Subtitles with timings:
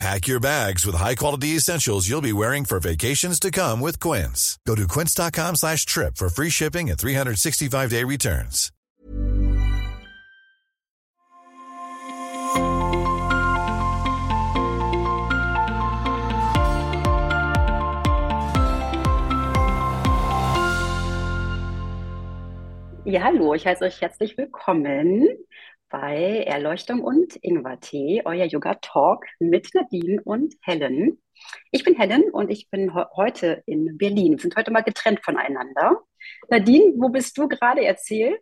[0.00, 4.58] Pack your bags with high-quality essentials you'll be wearing for vacations to come with Quince.
[4.66, 8.70] Go to quince.com slash trip for free shipping and 365-day returns.
[23.06, 25.28] Ja, hallo, ich heiße euch herzlich willkommen
[26.00, 31.22] bei Erleuchtung und Ingwertee, euer Yoga Talk mit Nadine und Helen.
[31.70, 34.32] Ich bin Helen und ich bin he heute in Berlin.
[34.32, 36.00] Wir sind heute mal getrennt voneinander.
[36.48, 37.84] Nadine, wo bist du gerade?
[37.84, 38.40] Erzähl.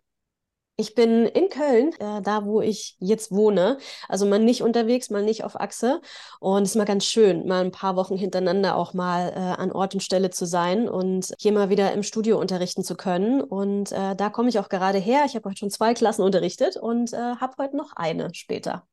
[0.75, 3.77] Ich bin in Köln, äh, da wo ich jetzt wohne.
[4.09, 6.01] Also mal nicht unterwegs, mal nicht auf Achse.
[6.39, 9.71] Und es ist mal ganz schön, mal ein paar Wochen hintereinander auch mal äh, an
[9.71, 13.41] Ort und Stelle zu sein und hier mal wieder im Studio unterrichten zu können.
[13.41, 15.23] Und äh, da komme ich auch gerade her.
[15.27, 18.83] Ich habe heute schon zwei Klassen unterrichtet und äh, habe heute noch eine später.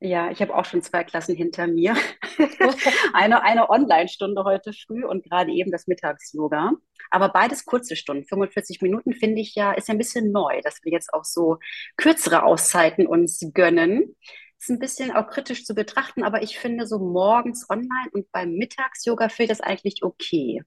[0.00, 1.96] Ja, ich habe auch schon zwei Klassen hinter mir.
[3.14, 6.72] eine eine Online-Stunde heute früh und gerade eben das Mittags-Yoga.
[7.10, 8.26] Aber beides kurze Stunden.
[8.26, 11.58] 45 Minuten finde ich ja, ist ja ein bisschen neu, dass wir jetzt auch so
[11.96, 14.14] kürzere Auszeiten uns gönnen.
[14.58, 18.52] Ist ein bisschen auch kritisch zu betrachten, aber ich finde so morgens online und beim
[18.52, 20.62] Mittags-Yoga fehlt das eigentlich okay.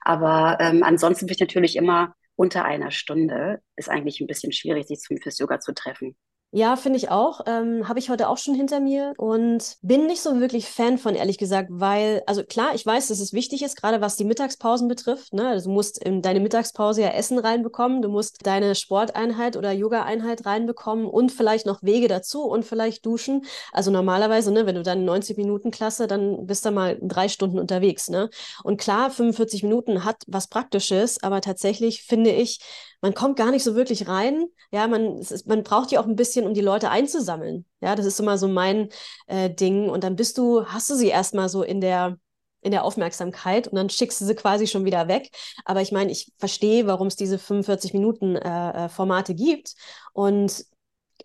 [0.00, 3.60] Aber ähm, ansonsten bin ich natürlich immer unter einer Stunde.
[3.76, 6.16] Ist eigentlich ein bisschen schwierig, sich fürs Yoga zu treffen.
[6.56, 7.40] Ja, finde ich auch.
[7.46, 11.16] Ähm, Habe ich heute auch schon hinter mir und bin nicht so wirklich Fan von,
[11.16, 14.86] ehrlich gesagt, weil, also klar, ich weiß, dass es wichtig ist, gerade was die Mittagspausen
[14.86, 15.32] betrifft.
[15.32, 15.48] Ne?
[15.48, 20.46] Also du musst in deine Mittagspause ja Essen reinbekommen, du musst deine Sporteinheit oder Yoga-Einheit
[20.46, 23.44] reinbekommen und vielleicht noch Wege dazu und vielleicht duschen.
[23.72, 28.08] Also normalerweise, ne, wenn du dann 90-Minuten-Klasse, dann bist du mal drei Stunden unterwegs.
[28.08, 28.30] Ne?
[28.62, 32.60] Und klar, 45 Minuten hat was Praktisches, aber tatsächlich finde ich,
[33.04, 34.46] man kommt gar nicht so wirklich rein.
[34.70, 37.66] Ja, man, ist, man braucht ja auch ein bisschen, um die Leute einzusammeln.
[37.82, 38.88] Ja, das ist immer so mein
[39.26, 39.90] äh, Ding.
[39.90, 42.16] Und dann bist du, hast du sie erstmal so in der,
[42.62, 45.28] in der Aufmerksamkeit und dann schickst du sie quasi schon wieder weg.
[45.66, 49.74] Aber ich meine, ich verstehe, warum es diese 45 Minuten äh, äh, Formate gibt
[50.14, 50.64] und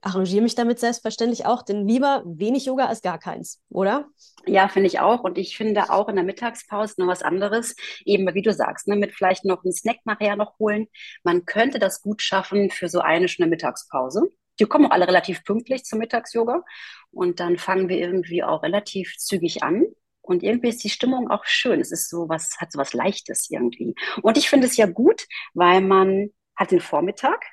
[0.02, 4.08] arrangiere mich damit selbstverständlich auch, denn lieber wenig Yoga als gar keins, oder?
[4.46, 5.24] Ja, finde ich auch.
[5.24, 7.76] Und ich finde auch in der Mittagspause noch was anderes.
[8.06, 10.88] Eben, wie du sagst, ne, mit vielleicht noch einen Snack nachher noch holen.
[11.24, 14.24] Man könnte das gut schaffen für so eine Stunde Mittagspause.
[14.60, 16.64] Die kommen auch alle relativ pünktlich zum Mittags-Yoga.
[17.12, 19.86] Und dann fangen wir irgendwie auch relativ zügig an.
[20.22, 21.80] Und irgendwie ist die Stimmung auch schön.
[21.80, 23.96] Es ist so was, hat so was Leichtes irgendwie.
[24.22, 27.44] Und ich finde es ja gut, weil man hat den Vormittag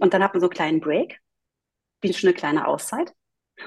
[0.00, 1.20] und dann hat man so einen kleinen Break
[2.00, 3.12] wie schon eine kleine Auszeit.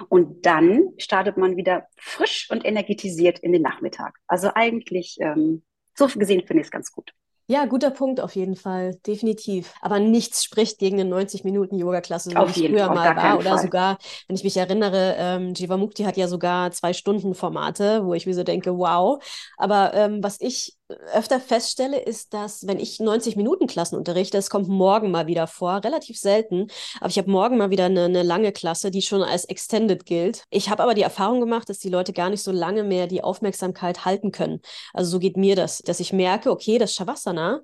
[0.08, 4.16] Und dann startet man wieder frisch und energetisiert in den Nachmittag.
[4.28, 5.64] Also eigentlich, ähm,
[5.96, 7.12] so gesehen finde ich es ganz gut.
[7.52, 9.74] Ja, guter Punkt auf jeden Fall, definitiv.
[9.82, 13.40] Aber nichts spricht gegen eine 90 Minuten Yoga-Klasse, so wie es früher mal war.
[13.40, 13.64] Oder Fall.
[13.64, 13.98] sogar,
[14.28, 18.36] wenn ich mich erinnere, ähm, Jivamukti hat ja sogar zwei Stunden Formate, wo ich mir
[18.36, 19.20] so denke, wow.
[19.58, 20.78] Aber ähm, was ich
[21.14, 25.48] öfter feststelle, ist, dass wenn ich 90 Minuten Klassen unterrichte, es kommt morgen mal wieder
[25.48, 26.68] vor, relativ selten,
[27.00, 30.44] aber ich habe morgen mal wieder eine, eine, lange Klasse, die schon als Extended gilt.
[30.50, 33.24] Ich habe aber die Erfahrung gemacht, dass die Leute gar nicht so lange mehr die
[33.24, 34.62] Aufmerksamkeit halten können.
[34.94, 37.62] Also so geht mir das, dass ich merke, okay, das Shavasana,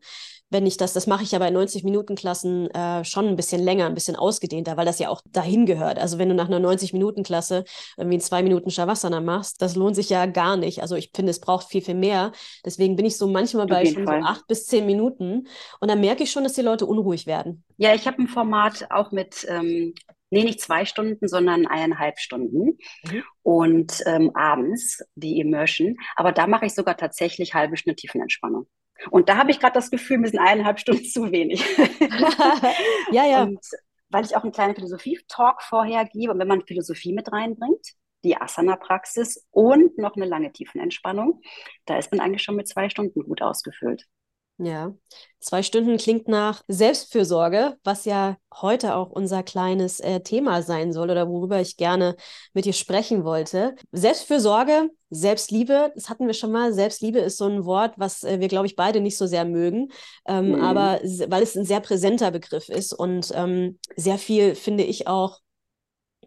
[0.49, 3.95] wenn ich das, das mache ich aber in 90-Minuten-Klassen äh, schon ein bisschen länger, ein
[3.95, 5.97] bisschen ausgedehnter, weil das ja auch dahin gehört.
[5.97, 7.65] Also wenn du nach einer 90-Minuten-Klasse
[7.97, 10.81] irgendwie in zwei Minuten Shavasana machst, das lohnt sich ja gar nicht.
[10.81, 12.31] Also ich finde, es braucht viel, viel mehr.
[12.63, 14.21] Deswegen bin ich so manchmal bei schon Fall.
[14.21, 15.47] so acht bis zehn Minuten
[15.79, 17.63] und dann merke ich schon, dass die Leute unruhig werden.
[17.77, 19.93] Ja, ich habe ein Format auch mit ähm,
[20.29, 22.77] nee, nicht zwei Stunden, sondern eineinhalb Stunden.
[23.03, 23.23] Mhm.
[23.41, 25.97] Und ähm, abends die Immersion.
[26.15, 28.67] Aber da mache ich sogar tatsächlich halbe Stunde Tiefenentspannung.
[29.11, 31.63] Und da habe ich gerade das Gefühl, mir sind eineinhalb Stunden zu wenig.
[33.11, 33.43] ja, ja.
[33.43, 33.59] Und
[34.09, 37.93] weil ich auch einen kleinen Philosophie-Talk vorher gebe, und wenn man Philosophie mit reinbringt,
[38.23, 41.41] die Asana-Praxis und noch eine lange Tiefenentspannung,
[41.85, 44.05] da ist man eigentlich schon mit zwei Stunden gut ausgefüllt.
[44.57, 44.93] Ja,
[45.39, 51.11] zwei Stunden klingt nach Selbstfürsorge, was ja heute auch unser kleines äh, Thema sein soll
[51.11, 52.15] oder worüber ich gerne
[52.53, 53.75] mit dir sprechen wollte.
[53.91, 56.71] Selbstfürsorge, Selbstliebe, das hatten wir schon mal.
[56.71, 59.89] Selbstliebe ist so ein Wort, was äh, wir, glaube ich, beide nicht so sehr mögen,
[60.25, 60.61] ähm, mhm.
[60.61, 65.39] aber weil es ein sehr präsenter Begriff ist und ähm, sehr viel, finde ich, auch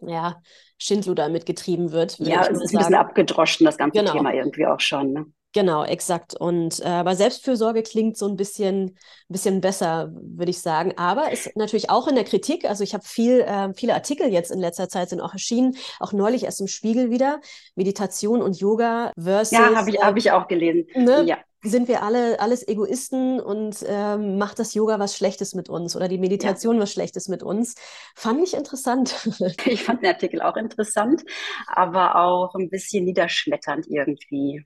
[0.02, 0.36] ja,
[0.76, 2.18] Schindluder mitgetrieben wird.
[2.18, 4.12] Ja, es ist ein bisschen abgedroschen, das ganze genau.
[4.12, 5.12] Thema irgendwie auch schon.
[5.12, 5.26] Ne?
[5.54, 6.34] Genau, exakt.
[6.38, 8.98] Und äh, aber Selbstfürsorge klingt so ein bisschen,
[9.28, 10.92] bisschen besser, würde ich sagen.
[10.96, 12.66] Aber ist natürlich auch in der Kritik.
[12.66, 16.12] Also ich habe viel, äh, viele Artikel jetzt in letzter Zeit sind auch erschienen, auch
[16.12, 17.40] neulich erst im Spiegel wieder.
[17.76, 19.52] Meditation und Yoga versus.
[19.52, 20.86] Ja, habe ich, äh, hab ich auch gelesen.
[20.94, 21.24] Ne?
[21.24, 21.38] Ja.
[21.62, 26.06] Sind wir alle alles Egoisten und ähm, macht das Yoga was Schlechtes mit uns oder
[26.06, 26.82] die Meditation ja.
[26.82, 27.74] was Schlechtes mit uns?
[28.14, 29.16] Fand ich interessant.
[29.64, 31.24] Ich fand den Artikel auch interessant,
[31.66, 34.64] aber auch ein bisschen niederschmetternd irgendwie.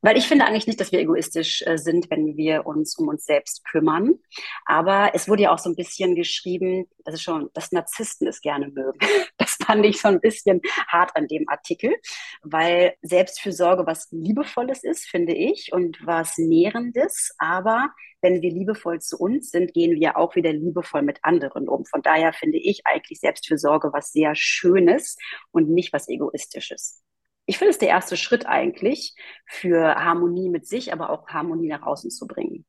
[0.00, 3.24] Weil ich finde eigentlich nicht, dass wir egoistisch äh, sind, wenn wir uns um uns
[3.24, 4.18] selbst kümmern.
[4.64, 8.40] Aber es wurde ja auch so ein bisschen geschrieben, das ist schon, dass Narzissten es
[8.40, 8.98] gerne mögen.
[9.38, 11.94] Das fand ich so ein bisschen hart an dem Artikel,
[12.42, 17.34] weil Selbstfürsorge was Liebevolles ist, finde ich, und was Nährendes.
[17.38, 17.90] Aber
[18.20, 21.84] wenn wir liebevoll zu uns sind, gehen wir auch wieder liebevoll mit anderen um.
[21.84, 25.16] Von daher finde ich eigentlich Selbstfürsorge was sehr Schönes
[25.52, 27.02] und nicht was Egoistisches
[27.48, 29.14] ich finde es der erste Schritt eigentlich
[29.46, 32.66] für Harmonie mit sich, aber auch Harmonie nach außen zu bringen.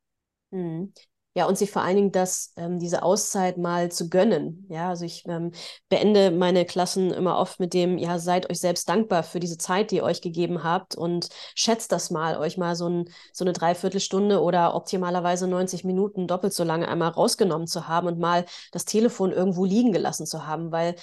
[0.51, 0.93] Mhm.
[1.35, 4.65] Ja, und sich vor allen Dingen das, ähm, diese Auszeit mal zu gönnen.
[4.69, 5.51] Ja, also ich ähm,
[5.87, 9.91] beende meine Klassen immer oft mit dem, ja, seid euch selbst dankbar für diese Zeit,
[9.91, 13.53] die ihr euch gegeben habt und schätzt das mal, euch mal so, ein, so eine
[13.53, 18.85] Dreiviertelstunde oder optimalerweise 90 Minuten doppelt so lange einmal rausgenommen zu haben und mal das
[18.85, 20.95] Telefon irgendwo liegen gelassen zu haben, weil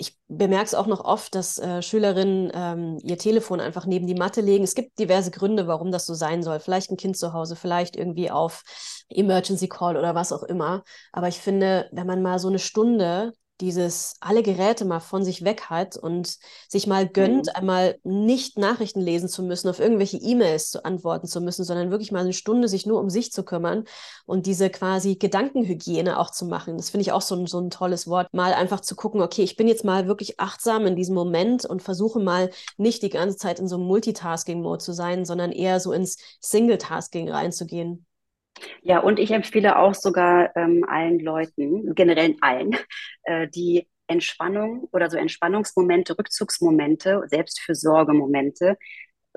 [0.00, 4.14] ich bemerke es auch noch oft, dass äh, Schülerinnen ähm, ihr Telefon einfach neben die
[4.14, 4.62] Matte legen.
[4.62, 6.60] Es gibt diverse Gründe, warum das so sein soll.
[6.60, 8.62] Vielleicht ein Kind zu Hause, vielleicht irgendwie auf
[9.08, 10.84] Emergency Call oder was auch immer.
[11.12, 15.44] Aber ich finde, wenn man mal so eine Stunde dieses alle Geräte mal von sich
[15.44, 16.38] weg hat und
[16.68, 17.52] sich mal gönnt, mhm.
[17.54, 22.12] einmal nicht Nachrichten lesen zu müssen, auf irgendwelche E-Mails zu antworten zu müssen, sondern wirklich
[22.12, 23.84] mal eine Stunde sich nur um sich zu kümmern
[24.26, 26.76] und diese quasi Gedankenhygiene auch zu machen.
[26.76, 28.32] Das finde ich auch so ein, so ein tolles Wort.
[28.32, 31.82] Mal einfach zu gucken, okay, ich bin jetzt mal wirklich achtsam in diesem Moment und
[31.82, 35.92] versuche mal nicht die ganze Zeit in so einem Multitasking-Mode zu sein, sondern eher so
[35.92, 38.06] ins Single-Tasking reinzugehen.
[38.82, 42.76] Ja, und ich empfehle auch sogar ähm, allen Leuten, generell allen,
[43.24, 48.76] äh, die Entspannung oder so Entspannungsmomente, Rückzugsmomente, Selbstfürsorgemomente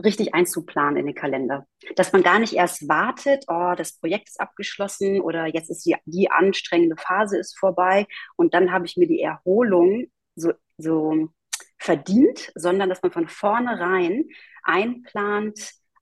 [0.04, 1.68] richtig einzuplanen in den Kalender.
[1.96, 5.96] Dass man gar nicht erst wartet, oh, das Projekt ist abgeschlossen oder jetzt ist die,
[6.06, 11.30] die anstrengende Phase ist vorbei und dann habe ich mir die Erholung so, so
[11.78, 14.26] verdient, sondern dass man von vornherein
[14.64, 15.60] einplant,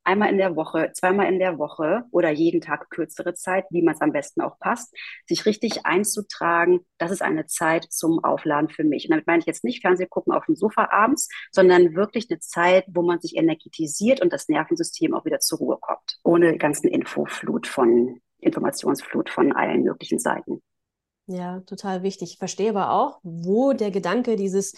[0.09, 3.93] einmal in der Woche, zweimal in der Woche oder jeden Tag kürzere Zeit, wie man
[3.93, 4.95] es am besten auch passt,
[5.27, 9.05] sich richtig einzutragen, das ist eine Zeit zum Aufladen für mich.
[9.05, 12.39] Und damit meine ich jetzt nicht Fernseh gucken auf dem Sofa abends, sondern wirklich eine
[12.39, 16.87] Zeit, wo man sich energetisiert und das Nervensystem auch wieder zur Ruhe kommt, ohne ganzen
[16.87, 20.63] Infoflut von Informationsflut von allen möglichen Seiten.
[21.27, 22.31] Ja, total wichtig.
[22.31, 24.73] Ich verstehe aber auch, wo der Gedanke dieses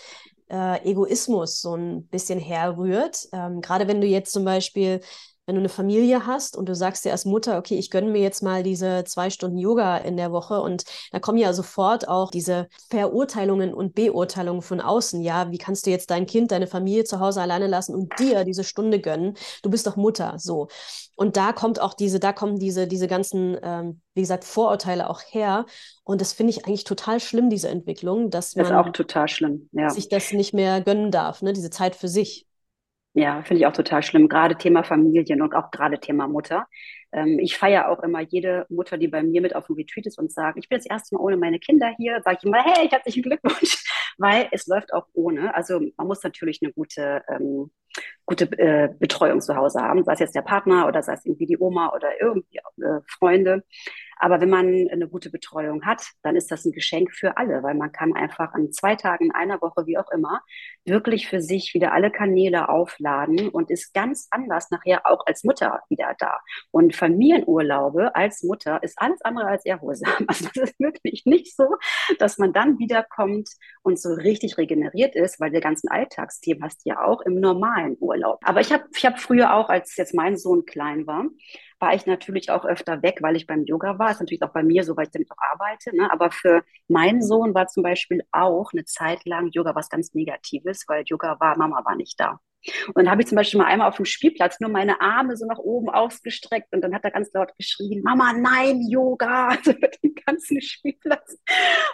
[0.51, 3.27] äh, Egoismus so ein bisschen herrührt.
[3.33, 5.01] Ähm, Gerade wenn du jetzt zum Beispiel
[5.45, 8.21] wenn du eine Familie hast und du sagst dir als Mutter, okay, ich gönne mir
[8.21, 12.29] jetzt mal diese zwei Stunden Yoga in der Woche und da kommen ja sofort auch
[12.29, 15.21] diese Verurteilungen und Beurteilungen von außen.
[15.21, 18.43] Ja, wie kannst du jetzt dein Kind, deine Familie zu Hause alleine lassen und dir
[18.45, 19.35] diese Stunde gönnen?
[19.63, 20.67] Du bist doch Mutter, so.
[21.15, 25.21] Und da kommt auch diese, da kommen diese, diese ganzen, ähm, wie gesagt, Vorurteile auch
[25.27, 25.65] her.
[26.03, 29.69] Und das finde ich eigentlich total schlimm, diese Entwicklung, dass man das auch total schlimm,
[29.71, 29.89] ja.
[29.89, 31.53] sich das nicht mehr gönnen darf, ne?
[31.53, 32.47] diese Zeit für sich.
[33.13, 34.29] Ja, finde ich auch total schlimm.
[34.29, 36.67] Gerade Thema Familien und auch gerade Thema Mutter.
[37.11, 40.17] Ähm, ich feiere auch immer jede Mutter, die bei mir mit auf dem Retreat ist
[40.17, 42.87] und sagt, ich bin das erste Mal ohne meine Kinder hier, sage ich immer, hey,
[42.87, 43.83] herzlichen Glückwunsch,
[44.17, 45.53] weil es läuft auch ohne.
[45.53, 47.71] Also man muss natürlich eine gute, ähm,
[48.25, 51.47] gute äh, Betreuung zu Hause haben, sei es jetzt der Partner oder sei es irgendwie
[51.47, 53.65] die Oma oder irgendwie äh, Freunde.
[54.21, 57.73] Aber wenn man eine gute Betreuung hat, dann ist das ein Geschenk für alle, weil
[57.73, 60.41] man kann einfach an zwei Tagen, in einer Woche, wie auch immer,
[60.85, 65.81] wirklich für sich wieder alle Kanäle aufladen und ist ganz anders nachher auch als Mutter
[65.89, 66.39] wieder da.
[66.69, 70.11] Und Familienurlaube als Mutter ist alles andere als erholsam.
[70.31, 71.75] Also das ist wirklich nicht so,
[72.19, 73.49] dass man dann wiederkommt
[73.81, 77.97] und so richtig regeneriert ist, weil der ganzen Alltagsthemen hast du ja auch im normalen
[77.99, 78.39] Urlaub.
[78.43, 81.25] Aber ich habe ich hab früher auch, als jetzt mein Sohn klein war,
[81.81, 84.11] war ich natürlich auch öfter weg, weil ich beim Yoga war.
[84.11, 85.95] Ist natürlich auch bei mir so, weil ich damit auch arbeite.
[85.95, 86.11] Ne?
[86.11, 90.85] Aber für meinen Sohn war zum Beispiel auch eine Zeit lang Yoga was ganz Negatives,
[90.87, 92.39] weil Yoga war, Mama war nicht da.
[92.87, 95.45] Und dann habe ich zum Beispiel mal einmal auf dem Spielplatz nur meine Arme so
[95.45, 99.87] nach oben ausgestreckt und dann hat er ganz laut geschrien, Mama, nein, Yoga, also über
[99.87, 101.37] den ganzen Spielplatz.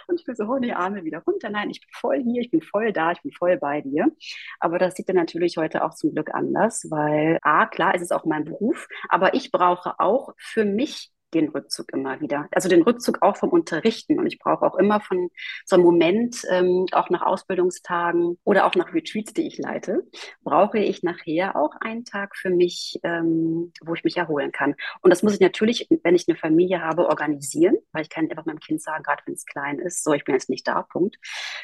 [0.08, 1.50] Und ich bin so, hol die Arme wieder runter.
[1.50, 4.12] Nein, ich bin voll hier, ich bin voll da, ich bin voll bei dir.
[4.60, 8.12] Aber das sieht er natürlich heute auch zum Glück anders, weil A, klar, es ist
[8.14, 12.48] auch mein Beruf, aber ich brauche auch für mich den Rückzug immer wieder.
[12.52, 14.20] Also den Rückzug auch vom Unterrichten.
[14.20, 15.30] Und ich brauche auch immer von
[15.66, 20.04] so einem Moment, ähm, auch nach Ausbildungstagen oder auch nach Retreats, die ich leite,
[20.44, 24.76] brauche ich nachher auch einen Tag für mich, ähm, wo ich mich erholen kann.
[25.02, 28.46] Und das muss ich natürlich, wenn ich eine Familie habe, organisieren, weil ich kann einfach
[28.46, 31.18] meinem Kind sagen, gerade wenn es klein ist, so, ich bin jetzt nicht da, Punkt.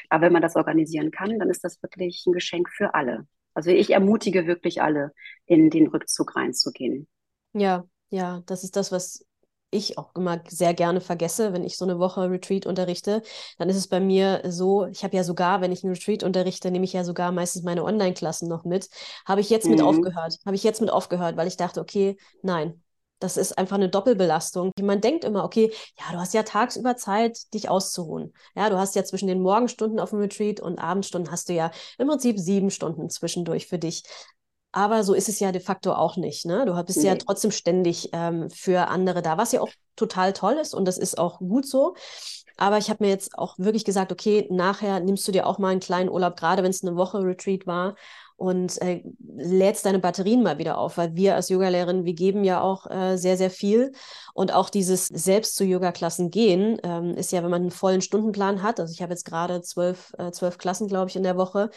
[0.08, 3.26] Aber wenn man das organisieren kann, dann ist das wirklich ein Geschenk für alle.
[3.54, 5.12] Also ich ermutige wirklich alle,
[5.46, 7.06] in den Rückzug reinzugehen.
[7.52, 9.24] Ja, ja, das ist das, was
[9.74, 13.22] ich auch immer sehr gerne vergesse, wenn ich so eine Woche Retreat unterrichte,
[13.58, 16.70] dann ist es bei mir so, ich habe ja sogar, wenn ich einen Retreat unterrichte,
[16.70, 18.88] nehme ich ja sogar meistens meine Online-Klassen noch mit.
[19.26, 19.72] Habe ich jetzt mhm.
[19.72, 20.38] mit aufgehört.
[20.46, 22.82] Habe ich jetzt mit aufgehört, weil ich dachte, okay, nein,
[23.18, 24.72] das ist einfach eine Doppelbelastung.
[24.80, 28.34] Man denkt immer, okay, ja, du hast ja tagsüber Zeit, dich auszuruhen.
[28.54, 31.70] Ja, du hast ja zwischen den Morgenstunden auf dem Retreat und Abendstunden hast du ja
[31.98, 34.02] im Prinzip sieben Stunden zwischendurch für dich.
[34.76, 36.46] Aber so ist es ja de facto auch nicht.
[36.46, 36.66] Ne?
[36.66, 37.06] Du bist nee.
[37.06, 40.98] ja trotzdem ständig ähm, für andere da, was ja auch total toll ist und das
[40.98, 41.94] ist auch gut so.
[42.56, 45.68] Aber ich habe mir jetzt auch wirklich gesagt, okay, nachher nimmst du dir auch mal
[45.68, 47.94] einen kleinen Urlaub, gerade wenn es eine Woche Retreat war
[48.36, 49.04] und äh,
[49.36, 53.16] lädst deine Batterien mal wieder auf, weil wir als Yogalehrerin, wir geben ja auch äh,
[53.16, 53.92] sehr, sehr viel.
[54.34, 58.62] Und auch dieses selbst zu Yoga-Klassen gehen, ähm, ist ja, wenn man einen vollen Stundenplan
[58.64, 58.80] hat.
[58.80, 61.70] Also ich habe jetzt gerade zwölf, äh, zwölf Klassen, glaube ich, in der Woche.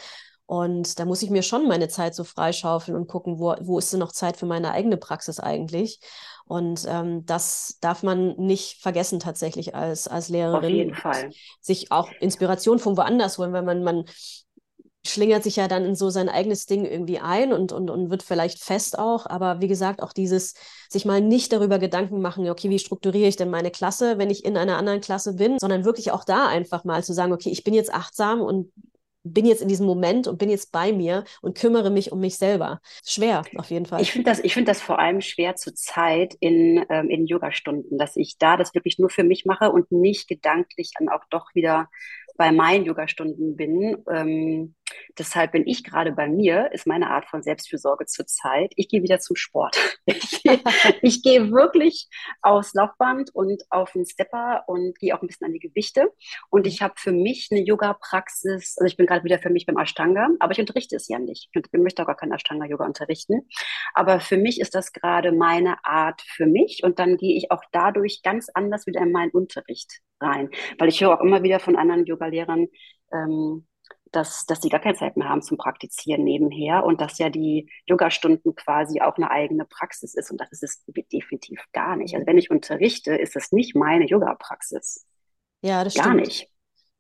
[0.48, 3.92] Und da muss ich mir schon meine Zeit so freischaufeln und gucken, wo, wo ist
[3.92, 6.00] denn noch Zeit für meine eigene Praxis eigentlich.
[6.46, 10.64] Und ähm, das darf man nicht vergessen tatsächlich als, als Lehrerin.
[10.64, 11.30] Auf jeden Fall.
[11.60, 14.06] Sich auch Inspiration von woanders holen, weil man, man
[15.06, 18.24] schlingert sich ja dann in so sein eigenes Ding irgendwie ein und, und, und wird
[18.24, 19.26] vielleicht fest auch.
[19.26, 20.54] Aber wie gesagt, auch dieses
[20.90, 24.46] sich mal nicht darüber Gedanken machen, okay, wie strukturiere ich denn meine Klasse, wenn ich
[24.46, 27.66] in einer anderen Klasse bin, sondern wirklich auch da einfach mal zu sagen, okay, ich
[27.66, 28.72] bin jetzt achtsam und
[29.34, 32.38] bin jetzt in diesem Moment und bin jetzt bei mir und kümmere mich um mich
[32.38, 32.80] selber.
[33.06, 34.02] Schwer, auf jeden Fall.
[34.02, 38.16] Ich finde das, find das vor allem schwer zur Zeit in, ähm, in Yoga-Stunden, dass
[38.16, 41.90] ich da das wirklich nur für mich mache und nicht gedanklich dann auch doch wieder
[42.38, 43.98] bei meinen Yoga-Stunden bin.
[44.12, 44.76] Ähm,
[45.18, 48.72] Deshalb bin ich gerade bei mir, ist meine Art von Selbstfürsorge zurzeit.
[48.76, 49.78] Ich gehe wieder zum Sport.
[50.10, 50.44] Ich,
[51.02, 52.08] ich gehe wirklich
[52.42, 56.14] aufs Laufband und auf den Stepper und gehe auch ein bisschen an die Gewichte.
[56.50, 59.78] Und ich habe für mich eine Yoga-Praxis, also ich bin gerade wieder für mich beim
[59.78, 61.50] Ashtanga, aber ich unterrichte es ja nicht.
[61.52, 63.48] Ich möchte auch gar kein Ashtanga-Yoga unterrichten.
[63.94, 67.64] Aber für mich ist das gerade meine Art für mich und dann gehe ich auch
[67.72, 70.50] dadurch ganz anders wieder in meinen Unterricht rein.
[70.78, 72.68] Weil ich höre auch immer wieder von anderen Yoga-Lehrern,
[73.12, 73.68] ähm,
[74.12, 77.70] dass, dass die gar keine Zeit mehr haben zum Praktizieren nebenher und dass ja die
[77.86, 80.32] Yoga-Stunden quasi auch eine eigene Praxis ist.
[80.32, 82.16] Und das ist es definitiv gar nicht.
[82.16, 85.06] Also wenn ich unterrichte, ist es nicht meine Yoga-Praxis.
[85.62, 86.18] Ja, das gar stimmt.
[86.18, 86.57] Gar nicht.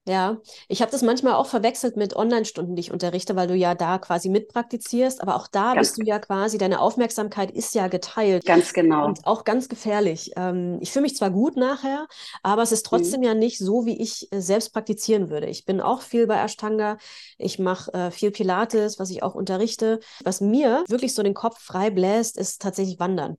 [0.07, 0.37] Ja,
[0.69, 3.97] ich habe das manchmal auch verwechselt mit Online-Stunden, die ich unterrichte, weil du ja da
[3.97, 5.21] quasi mitpraktizierst.
[5.21, 8.45] Aber auch da ganz bist du ja quasi, deine Aufmerksamkeit ist ja geteilt.
[8.45, 9.05] Ganz genau.
[9.05, 10.31] Und auch ganz gefährlich.
[10.37, 12.07] Ähm, ich fühle mich zwar gut nachher,
[12.41, 12.89] aber es ist mhm.
[12.89, 13.25] trotzdem mhm.
[13.25, 15.47] ja nicht so, wie ich äh, selbst praktizieren würde.
[15.47, 16.97] Ich bin auch viel bei Ashtanga.
[17.37, 19.99] Ich mache äh, viel Pilates, was ich auch unterrichte.
[20.23, 23.35] Was mir wirklich so den Kopf frei bläst, ist tatsächlich Wandern.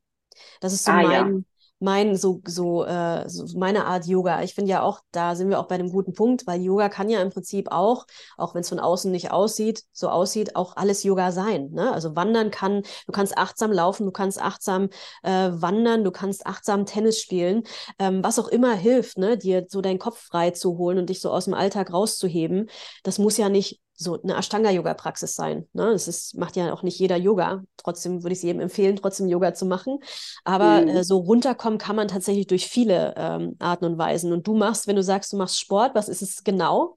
[0.60, 1.42] Das ist so ah, mein, ja
[1.80, 4.42] mein, so, so, äh, so meine Art Yoga.
[4.42, 7.08] Ich finde ja auch, da sind wir auch bei einem guten Punkt, weil Yoga kann
[7.08, 8.06] ja im Prinzip auch,
[8.36, 11.70] auch wenn es von außen nicht aussieht, so aussieht, auch alles Yoga sein.
[11.72, 11.92] Ne?
[11.92, 14.88] Also wandern kann, du kannst achtsam laufen, du kannst achtsam
[15.22, 17.62] äh, wandern, du kannst achtsam Tennis spielen,
[17.98, 19.36] ähm, was auch immer hilft, ne?
[19.38, 22.68] dir so deinen Kopf frei zu holen und dich so aus dem Alltag rauszuheben.
[23.04, 25.66] Das muss ja nicht so eine Ashtanga-Yoga-Praxis sein.
[25.72, 25.90] Ne?
[25.90, 27.64] Das ist, macht ja auch nicht jeder Yoga.
[27.76, 29.98] Trotzdem würde ich es jedem empfehlen, trotzdem Yoga zu machen.
[30.44, 30.88] Aber mhm.
[30.88, 34.32] äh, so runterkommen kann man tatsächlich durch viele ähm, Arten und Weisen.
[34.32, 36.96] Und du machst, wenn du sagst, du machst Sport, was ist es genau?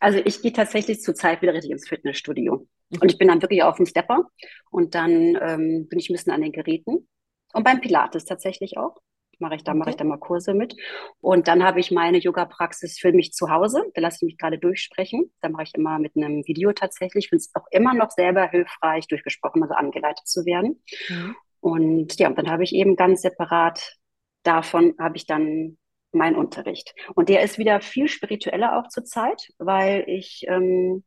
[0.00, 2.66] Also ich gehe tatsächlich zurzeit wieder richtig ins Fitnessstudio.
[2.88, 2.98] Mhm.
[3.02, 4.30] Und ich bin dann wirklich auf dem Stepper
[4.70, 7.06] und dann ähm, bin ich ein bisschen an den Geräten.
[7.52, 8.96] Und beim Pilates tatsächlich auch
[9.40, 10.76] mache ich da, mache ich da mal Kurse mit.
[11.20, 13.84] Und dann habe ich meine Yoga-Praxis für mich zu Hause.
[13.94, 15.32] Da lasse ich mich gerade durchsprechen.
[15.40, 17.24] Da mache ich immer mit einem Video tatsächlich.
[17.24, 20.82] Ich finde es auch immer noch selber hilfreich, durchgesprochen, also angeleitet zu werden.
[21.08, 21.36] Mhm.
[21.60, 23.96] Und ja, dann habe ich eben ganz separat
[24.44, 25.78] davon habe ich dann
[26.12, 26.94] meinen Unterricht.
[27.14, 31.02] Und der ist wieder viel spiritueller auch zur Zeit, weil ich ähm,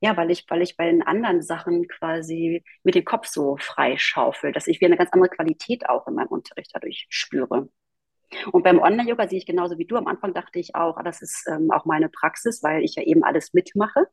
[0.00, 4.52] ja, weil ich, weil ich bei den anderen Sachen quasi mit dem Kopf so freischaufel,
[4.52, 7.68] dass ich wieder eine ganz andere Qualität auch in meinem Unterricht dadurch spüre.
[8.52, 9.96] Und beim Online-Yoga sehe ich genauso wie du.
[9.96, 13.02] Am Anfang dachte ich auch, ah, das ist ähm, auch meine Praxis, weil ich ja
[13.02, 14.06] eben alles mitmache.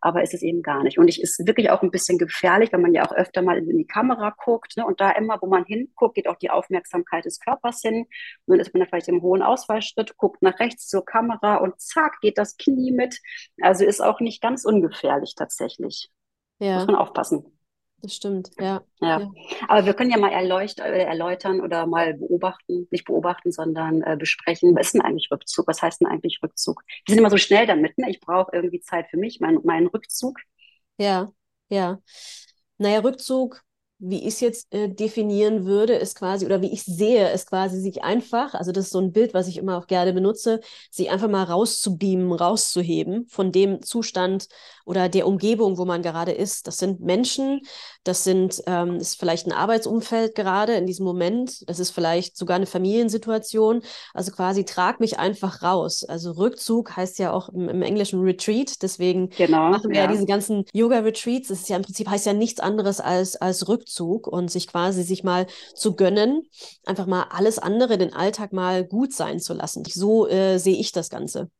[0.00, 0.98] Aber ist es eben gar nicht.
[0.98, 3.78] Und ich ist wirklich auch ein bisschen gefährlich, wenn man ja auch öfter mal in
[3.78, 4.76] die Kamera guckt.
[4.76, 4.84] Ne?
[4.84, 8.06] Und da immer, wo man hinguckt, geht auch die Aufmerksamkeit des Körpers hin.
[8.46, 11.80] Und dann ist man da vielleicht im hohen Ausfallschritt, guckt nach rechts zur Kamera und
[11.80, 13.20] zack, geht das Knie mit.
[13.60, 16.10] Also ist auch nicht ganz ungefährlich tatsächlich.
[16.58, 16.76] Ja.
[16.76, 17.59] Muss man aufpassen.
[18.02, 18.82] Das stimmt, ja.
[19.00, 19.20] ja.
[19.20, 19.30] ja.
[19.68, 24.74] Aber wir können ja mal äh, erläutern oder mal beobachten, nicht beobachten, sondern äh, besprechen,
[24.74, 25.66] was ist denn eigentlich Rückzug?
[25.66, 26.82] Was heißt denn eigentlich Rückzug?
[27.06, 28.10] Wir sind immer so schnell damit, ne?
[28.10, 30.38] Ich brauche irgendwie Zeit für mich, mein, meinen Rückzug.
[30.98, 31.30] Ja,
[31.68, 32.00] ja.
[32.78, 33.62] Naja, Rückzug
[34.00, 37.78] wie ich es jetzt äh, definieren würde, ist quasi, oder wie ich sehe, ist quasi
[37.78, 41.10] sich einfach, also das ist so ein Bild, was ich immer auch gerne benutze, sich
[41.10, 44.48] einfach mal rauszubeamen, rauszuheben von dem Zustand
[44.86, 46.66] oder der Umgebung, wo man gerade ist.
[46.66, 47.60] Das sind Menschen,
[48.02, 52.56] das sind, ähm, ist vielleicht ein Arbeitsumfeld gerade in diesem Moment, das ist vielleicht sogar
[52.56, 53.82] eine Familiensituation.
[54.14, 56.04] Also quasi trag mich einfach raus.
[56.04, 60.06] Also Rückzug heißt ja auch im, im Englischen Retreat, deswegen genau, machen wir ja.
[60.06, 61.48] diese ganzen Yoga-Retreats.
[61.48, 63.89] Das ist ja im Prinzip heißt ja nichts anderes als, als Rückzug.
[63.90, 66.48] Rückzug und sich quasi sich mal zu gönnen,
[66.86, 69.84] einfach mal alles andere, den Alltag mal gut sein zu lassen.
[69.84, 71.50] So äh, sehe ich das Ganze.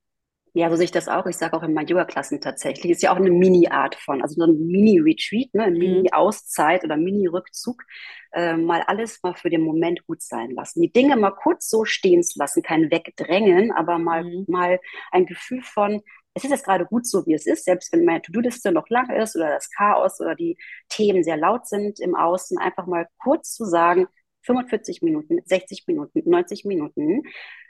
[0.52, 1.26] Ja, so sehe ich das auch.
[1.26, 2.90] Ich sage auch in meinen Yoga-Klassen tatsächlich.
[2.90, 5.62] Ist ja auch eine Mini-Art von, also so ein Mini-Retreat, ne?
[5.62, 5.78] eine mhm.
[5.78, 7.84] Mini-Auszeit oder Mini-Rückzug.
[8.32, 10.82] Äh, mal alles mal für den Moment gut sein lassen.
[10.82, 14.44] Die Dinge mal kurz so stehen zu lassen, kein Wegdrängen, aber mal, mhm.
[14.48, 14.80] mal
[15.12, 16.02] ein Gefühl von,
[16.34, 19.10] es ist jetzt gerade gut so, wie es ist, selbst wenn meine To-Do-Liste noch lang
[19.10, 20.56] ist oder das Chaos oder die
[20.88, 24.06] Themen sehr laut sind im Außen, einfach mal kurz zu sagen,
[24.42, 27.22] 45 Minuten, 60 Minuten, 90 Minuten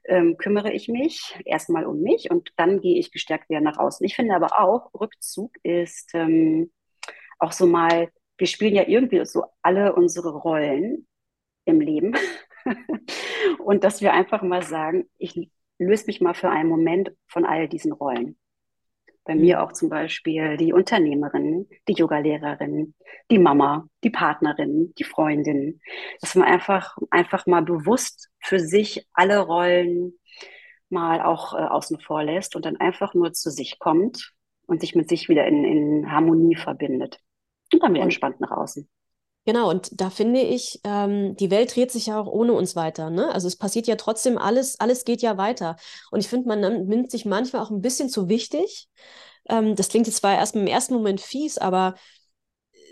[0.04, 4.04] ähm, kümmere ich mich erstmal um mich und dann gehe ich gestärkt wieder nach außen.
[4.06, 6.70] Ich finde aber auch, Rückzug ist ähm,
[7.38, 11.06] auch so mal, wir spielen ja irgendwie so alle unsere Rollen
[11.64, 12.16] im Leben
[13.58, 17.68] und dass wir einfach mal sagen, ich löse mich mal für einen Moment von all
[17.68, 18.39] diesen Rollen.
[19.30, 22.96] Bei mir auch zum Beispiel die Unternehmerin, die Yogalehrerin,
[23.30, 25.80] die Mama, die Partnerin, die Freundin.
[26.20, 30.14] Dass man einfach, einfach mal bewusst für sich alle Rollen
[30.88, 34.32] mal auch äh, außen vor lässt und dann einfach nur zu sich kommt
[34.66, 37.20] und sich mit sich wieder in, in Harmonie verbindet.
[37.72, 38.88] Und dann wieder entspannt nach außen.
[39.50, 43.10] Genau, und da finde ich, ähm, die Welt dreht sich ja auch ohne uns weiter.
[43.10, 43.34] Ne?
[43.34, 45.74] Also es passiert ja trotzdem alles, alles geht ja weiter.
[46.12, 48.88] Und ich finde, man nimmt sich manchmal auch ein bisschen zu wichtig.
[49.48, 51.96] Ähm, das klingt jetzt zwar erst im ersten Moment fies, aber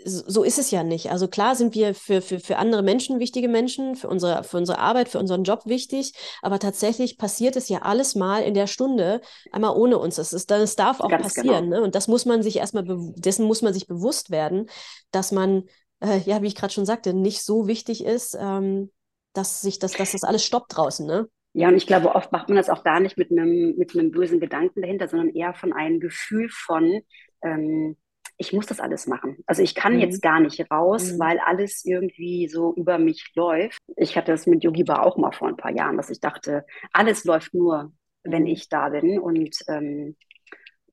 [0.03, 1.11] so ist es ja nicht.
[1.11, 4.79] Also klar sind wir für, für, für andere Menschen wichtige Menschen, für unsere, für unsere
[4.79, 6.11] Arbeit, für unseren Job wichtig,
[6.41, 9.21] aber tatsächlich passiert es ja alles mal in der Stunde,
[9.53, 10.17] einmal ohne uns.
[10.17, 11.69] Das, ist, das darf auch Ganz passieren.
[11.69, 11.77] Genau.
[11.77, 11.83] Ne?
[11.83, 12.83] Und das muss man sich erstmal,
[13.15, 14.69] dessen muss man sich bewusst werden,
[15.11, 15.63] dass man
[16.01, 18.91] äh, ja, wie ich gerade schon sagte, nicht so wichtig ist, ähm,
[19.33, 21.27] dass sich das, dass das alles stoppt draußen, ne?
[21.53, 24.11] Ja, und ich glaube, oft macht man das auch gar nicht mit einem, mit einem
[24.11, 27.01] bösen Gedanken dahinter, sondern eher von einem Gefühl von,
[27.41, 27.97] ähm,
[28.37, 29.37] ich muss das alles machen.
[29.47, 29.99] Also ich kann mhm.
[29.99, 31.19] jetzt gar nicht raus, mhm.
[31.19, 33.79] weil alles irgendwie so über mich läuft.
[33.97, 36.65] Ich hatte das mit Yogi Bar auch mal vor ein paar Jahren, dass ich dachte,
[36.93, 37.91] alles läuft nur,
[38.23, 38.49] wenn mhm.
[38.49, 40.15] ich da bin und, ähm,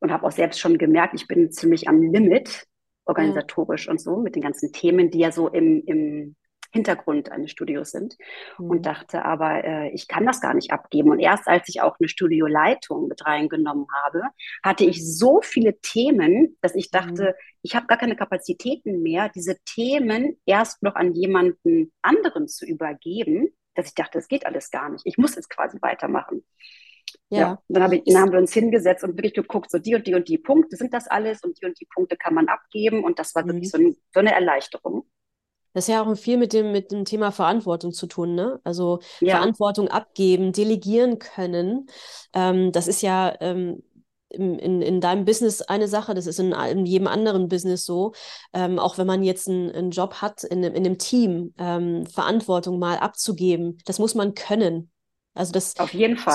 [0.01, 2.67] und habe auch selbst schon gemerkt, ich bin ziemlich am Limit
[3.07, 3.93] organisatorisch ja.
[3.93, 6.37] und so, mit den ganzen Themen, die ja so im, im
[6.73, 8.17] Hintergrund eines Studios sind.
[8.59, 8.71] Mhm.
[8.71, 11.11] Und dachte aber, äh, ich kann das gar nicht abgeben.
[11.11, 14.23] Und erst als ich auch eine Studioleitung mit reingenommen habe,
[14.63, 17.59] hatte ich so viele Themen, dass ich dachte, mhm.
[17.63, 23.49] ich habe gar keine Kapazitäten mehr, diese Themen erst noch an jemanden anderen zu übergeben,
[23.75, 25.07] dass ich dachte, es geht alles gar nicht.
[25.07, 26.45] Ich muss jetzt quasi weitermachen.
[27.31, 27.39] Ja.
[27.39, 27.63] ja.
[27.69, 30.15] Dann, hab ich, dann haben wir uns hingesetzt und wirklich geguckt, so die und die
[30.15, 33.19] und die Punkte sind das alles und die und die Punkte kann man abgeben und
[33.19, 33.49] das war mhm.
[33.49, 35.05] wirklich so, ein, so, eine Erleichterung.
[35.73, 38.61] Das ist ja auch viel mit dem, mit dem Thema Verantwortung zu tun, ne?
[38.65, 39.37] Also ja.
[39.37, 41.87] Verantwortung abgeben, delegieren können.
[42.33, 43.83] Ähm, das ist ja ähm,
[44.31, 48.13] in, in, in deinem Business eine Sache, das ist in, in jedem anderen Business so.
[48.53, 52.79] Ähm, auch wenn man jetzt einen, einen Job hat in, in einem Team, ähm, Verantwortung
[52.79, 54.91] mal abzugeben, das muss man können.
[55.37, 55.75] Also das.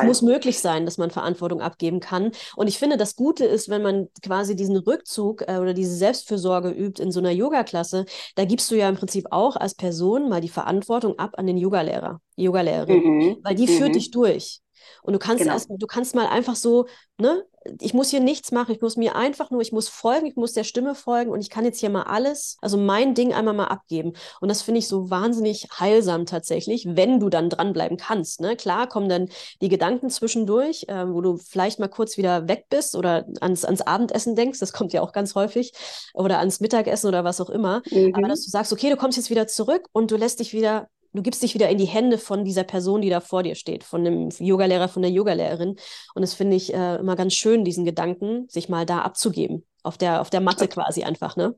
[0.02, 2.32] Es muss möglich sein, dass man Verantwortung abgeben kann.
[2.56, 6.70] Und ich finde, das Gute ist, wenn man quasi diesen Rückzug äh, oder diese Selbstfürsorge
[6.70, 10.42] übt in so einer Yoga-Klasse, da gibst du ja im Prinzip auch als Person mal
[10.42, 13.38] die Verantwortung ab an den Yogalehrer, Yogalehrerin, mhm.
[13.44, 13.78] weil die mhm.
[13.78, 14.62] führt dich durch.
[15.04, 15.54] Und du kannst genau.
[15.54, 17.46] erst, du kannst mal einfach so, ne,
[17.80, 20.54] ich muss hier nichts machen, ich muss mir einfach nur, ich muss folgen, ich muss
[20.54, 23.68] der Stimme folgen und ich kann jetzt hier mal alles, also mein Ding einmal mal
[23.68, 24.14] abgeben.
[24.40, 28.42] Und das finde ich so wahnsinnig heilsam tatsächlich, wenn du dann dranbleiben kannst.
[28.42, 28.56] Ne?
[28.56, 29.30] Klar kommen dann
[29.62, 33.82] die Gedanken zwischendurch, äh, wo du vielleicht mal kurz wieder weg bist oder ans, ans
[33.82, 35.74] Abendessen denkst, das kommt ja auch ganz häufig,
[36.14, 37.84] oder ans Mittagessen oder was auch immer.
[37.92, 38.16] Mhm.
[38.16, 40.90] Aber dass du sagst, okay, du kommst jetzt wieder zurück und du lässt dich wieder
[41.14, 43.84] du gibst dich wieder in die Hände von dieser Person, die da vor dir steht,
[43.84, 45.76] von dem Yogalehrer, von der Yogalehrerin.
[46.16, 49.66] Und das finde ich äh, immer ganz schön, diesen Gedanken, sich mal da abzugeben.
[49.84, 51.56] Auf der, auf der Matte quasi einfach, ne?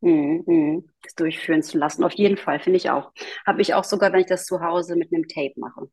[0.00, 0.88] Mhm, mhm.
[1.02, 2.04] Das durchführen zu lassen.
[2.04, 3.12] Auf jeden Fall, finde ich auch.
[3.46, 5.88] Habe ich auch sogar, wenn ich das zu Hause mit einem Tape mache.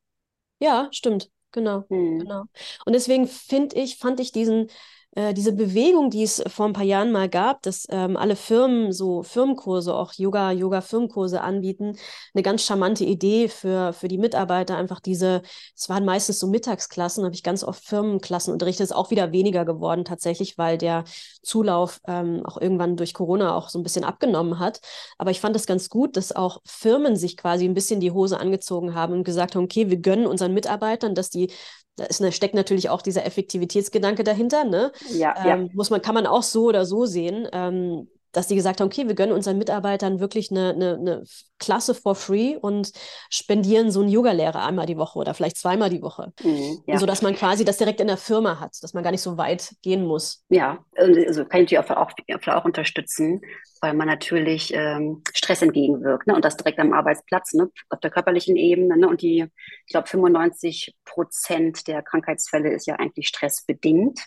[0.60, 1.30] Ja, stimmt.
[1.52, 2.20] Genau, mhm.
[2.20, 2.44] genau.
[2.86, 4.68] Und deswegen finde ich, fand ich diesen,
[5.16, 8.92] äh, diese Bewegung, die es vor ein paar Jahren mal gab, dass ähm, alle Firmen
[8.92, 11.96] so Firmenkurse, auch Yoga, Yoga-Firmenkurse anbieten,
[12.34, 14.76] eine ganz charmante Idee für, für die Mitarbeiter.
[14.76, 15.44] Einfach diese,
[15.76, 19.66] es waren meistens so Mittagsklassen, habe ich ganz oft Firmenklassen unterrichtet, ist auch wieder weniger
[19.66, 21.04] geworden tatsächlich, weil der
[21.44, 24.82] Zulauf ähm, auch irgendwann durch Corona auch so ein bisschen abgenommen hat.
[25.20, 28.40] Aber ich fand das ganz gut, dass auch Firmen sich quasi ein bisschen die Hose
[28.40, 31.52] angezogen haben und gesagt haben, okay, wir gönnen unseren Mitarbeitern, dass die
[31.96, 34.64] da ist, steckt natürlich auch dieser Effektivitätsgedanke dahinter.
[34.64, 34.92] Ne?
[35.10, 35.70] Ja, ähm, ja.
[35.74, 37.48] Muss man, kann man auch so oder so sehen.
[37.52, 41.24] Ähm, dass die gesagt haben, okay, wir gönnen unseren Mitarbeitern wirklich eine, eine, eine
[41.60, 42.92] Klasse for free und
[43.30, 46.34] spendieren so einen Yoga-Lehrer einmal die Woche oder vielleicht zweimal die Woche.
[46.44, 46.98] Mhm, ja.
[46.98, 49.38] So dass man quasi das direkt in der Firma hat, dass man gar nicht so
[49.38, 50.44] weit gehen muss.
[50.50, 53.42] Ja, also kann ich natürlich auch, auch, auch unterstützen,
[53.82, 56.36] weil man natürlich ähm, Stress entgegenwirkt ne?
[56.36, 57.70] und das direkt am Arbeitsplatz, ne?
[57.90, 58.98] auf der körperlichen Ebene.
[58.98, 59.08] Ne?
[59.08, 59.46] Und die,
[59.86, 64.20] ich glaube, 95 Prozent der Krankheitsfälle ist ja eigentlich stressbedingt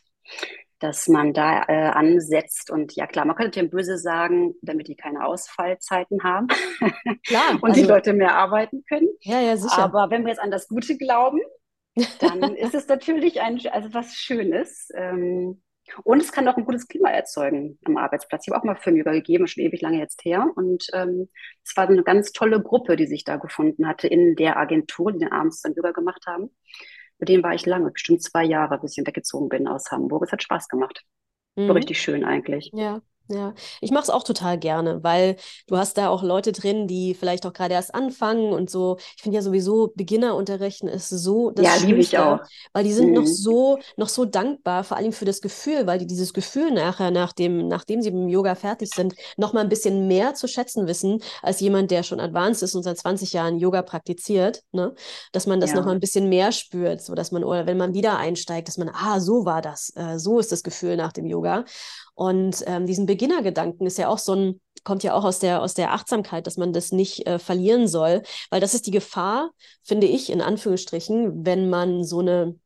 [0.79, 2.71] dass man da äh, ansetzt.
[2.71, 6.49] Und ja klar, man könnte dem böse sagen, damit die keine Ausfallzeiten haben
[7.27, 9.09] klar, und also, die Leute mehr arbeiten können.
[9.21, 9.79] Ja, ja, sicher.
[9.79, 11.41] Aber wenn wir jetzt an das Gute glauben,
[12.21, 14.89] dann ist es natürlich ein, also was Schönes.
[14.95, 15.63] Ähm,
[16.03, 18.47] und es kann auch ein gutes Klima erzeugen am Arbeitsplatz.
[18.47, 20.47] Ich habe auch mal Firmenyoga gegeben, schon ewig lange jetzt her.
[20.57, 21.29] Und ähm,
[21.65, 25.21] es war eine ganz tolle Gruppe, die sich da gefunden hatte in der Agentur, die
[25.21, 26.51] den abends dann Yoga gemacht haben.
[27.19, 30.25] Mit dem war ich lange, bestimmt zwei Jahre, bis ich weggezogen bin aus Hamburg.
[30.25, 31.05] Es hat Spaß gemacht.
[31.57, 31.69] Mhm.
[31.69, 32.71] War richtig schön eigentlich.
[32.73, 33.01] Ja.
[33.29, 35.37] Ja, ich mache es auch total gerne, weil
[35.67, 38.99] du hast da auch Leute drin, die vielleicht auch gerade erst anfangen und so.
[39.17, 42.39] Ich finde ja sowieso Beginnerunterrichten ist so das Ja, liebe ich auch.
[42.73, 43.15] Weil die sind mhm.
[43.15, 47.11] noch so noch so dankbar, vor allem für das Gefühl, weil die dieses Gefühl nachher
[47.11, 50.47] nach dem nachdem sie mit dem Yoga fertig sind, noch mal ein bisschen mehr zu
[50.47, 54.95] schätzen wissen als jemand, der schon advanced ist und seit 20 Jahren Yoga praktiziert, ne?
[55.33, 55.77] Dass man das ja.
[55.77, 58.79] noch mal ein bisschen mehr spürt, so dass man oder wenn man wieder einsteigt, dass
[58.79, 61.65] man ah, so war das, äh, so ist das Gefühl nach dem Yoga.
[62.17, 65.75] Und ähm, diesen Beginnergedanken ist ja auch so ein, kommt ja auch aus der, aus
[65.75, 69.51] der Achtsamkeit, dass man das nicht äh, verlieren soll, weil das ist die Gefahr,
[69.85, 72.59] finde ich, in Anführungsstrichen, wenn man so eine,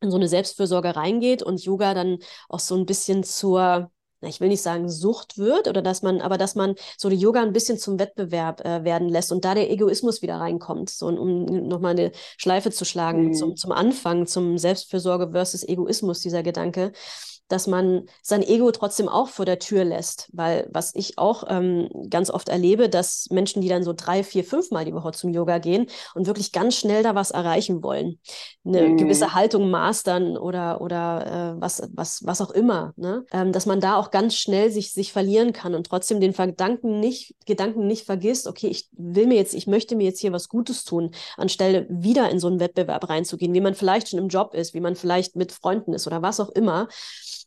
[0.00, 2.18] in so eine Selbstfürsorge reingeht und Yoga dann
[2.48, 6.36] auch so ein bisschen zur, ich will nicht sagen Sucht wird oder dass man, aber
[6.36, 9.70] dass man so die Yoga ein bisschen zum Wettbewerb äh, werden lässt und da der
[9.70, 13.34] Egoismus wieder reinkommt, so um nochmal eine Schleife zu schlagen mhm.
[13.34, 16.90] zum, zum Anfang, zum Selbstfürsorge versus Egoismus, dieser Gedanke
[17.52, 20.30] dass man sein Ego trotzdem auch vor der Tür lässt.
[20.32, 24.42] Weil was ich auch ähm, ganz oft erlebe, dass Menschen, die dann so drei, vier,
[24.42, 28.18] fünf Mal die Woche zum Yoga gehen und wirklich ganz schnell da was erreichen wollen,
[28.64, 28.96] eine mhm.
[28.96, 33.24] gewisse Haltung mastern oder, oder äh, was, was, was auch immer, ne?
[33.32, 37.00] Ähm, dass man da auch ganz schnell sich, sich verlieren kann und trotzdem den Gedanken
[37.00, 40.48] nicht, Gedanken nicht vergisst, okay, ich will mir jetzt, ich möchte mir jetzt hier was
[40.48, 44.54] Gutes tun, anstelle wieder in so einen Wettbewerb reinzugehen, wie man vielleicht schon im Job
[44.54, 46.88] ist, wie man vielleicht mit Freunden ist oder was auch immer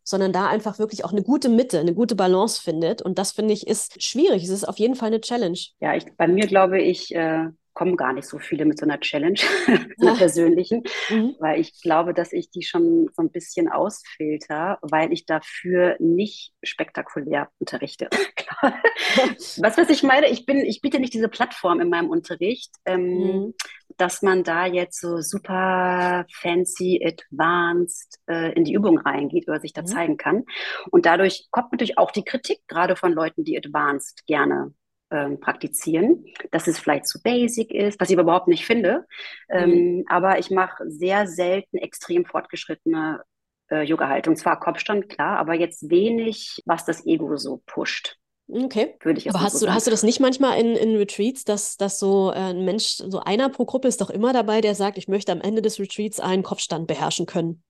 [0.05, 3.01] sondern da einfach wirklich auch eine gute Mitte, eine gute Balance findet.
[3.01, 4.43] Und das finde ich ist schwierig.
[4.43, 5.57] Es ist auf jeden Fall eine Challenge.
[5.81, 8.99] Ja, ich, bei mir glaube ich, äh, kommen gar nicht so viele mit so einer
[8.99, 9.39] Challenge,
[9.99, 11.35] einer persönlichen, mhm.
[11.39, 16.53] weil ich glaube, dass ich die schon so ein bisschen ausfilter, weil ich dafür nicht
[16.63, 18.09] spektakulär unterrichte.
[18.61, 23.03] was, was ich meine, ich bin, ich biete nicht diese Plattform in meinem Unterricht, ähm,
[23.03, 23.53] mhm.
[23.97, 29.73] Dass man da jetzt so super fancy, advanced äh, in die Übung reingeht oder sich
[29.73, 29.87] da mhm.
[29.87, 30.43] zeigen kann.
[30.91, 34.73] Und dadurch kommt natürlich auch die Kritik, gerade von Leuten, die advanced gerne
[35.11, 39.05] ähm, praktizieren, dass es vielleicht zu basic ist, was ich überhaupt nicht finde.
[39.49, 40.05] Ähm, mhm.
[40.07, 43.23] aber ich mache sehr selten extrem fortgeschrittene
[43.69, 44.35] äh, Yoga-Haltung.
[44.35, 48.17] Zwar Kopfstand, klar, aber jetzt wenig, was das Ego so pusht.
[48.47, 48.95] Okay.
[49.01, 51.77] Würde ich Aber hast, so du, hast du das nicht manchmal in, in Retreats, dass,
[51.77, 54.97] dass so äh, ein Mensch, so einer pro Gruppe ist doch immer dabei, der sagt,
[54.97, 57.63] ich möchte am Ende des Retreats einen Kopfstand beherrschen können?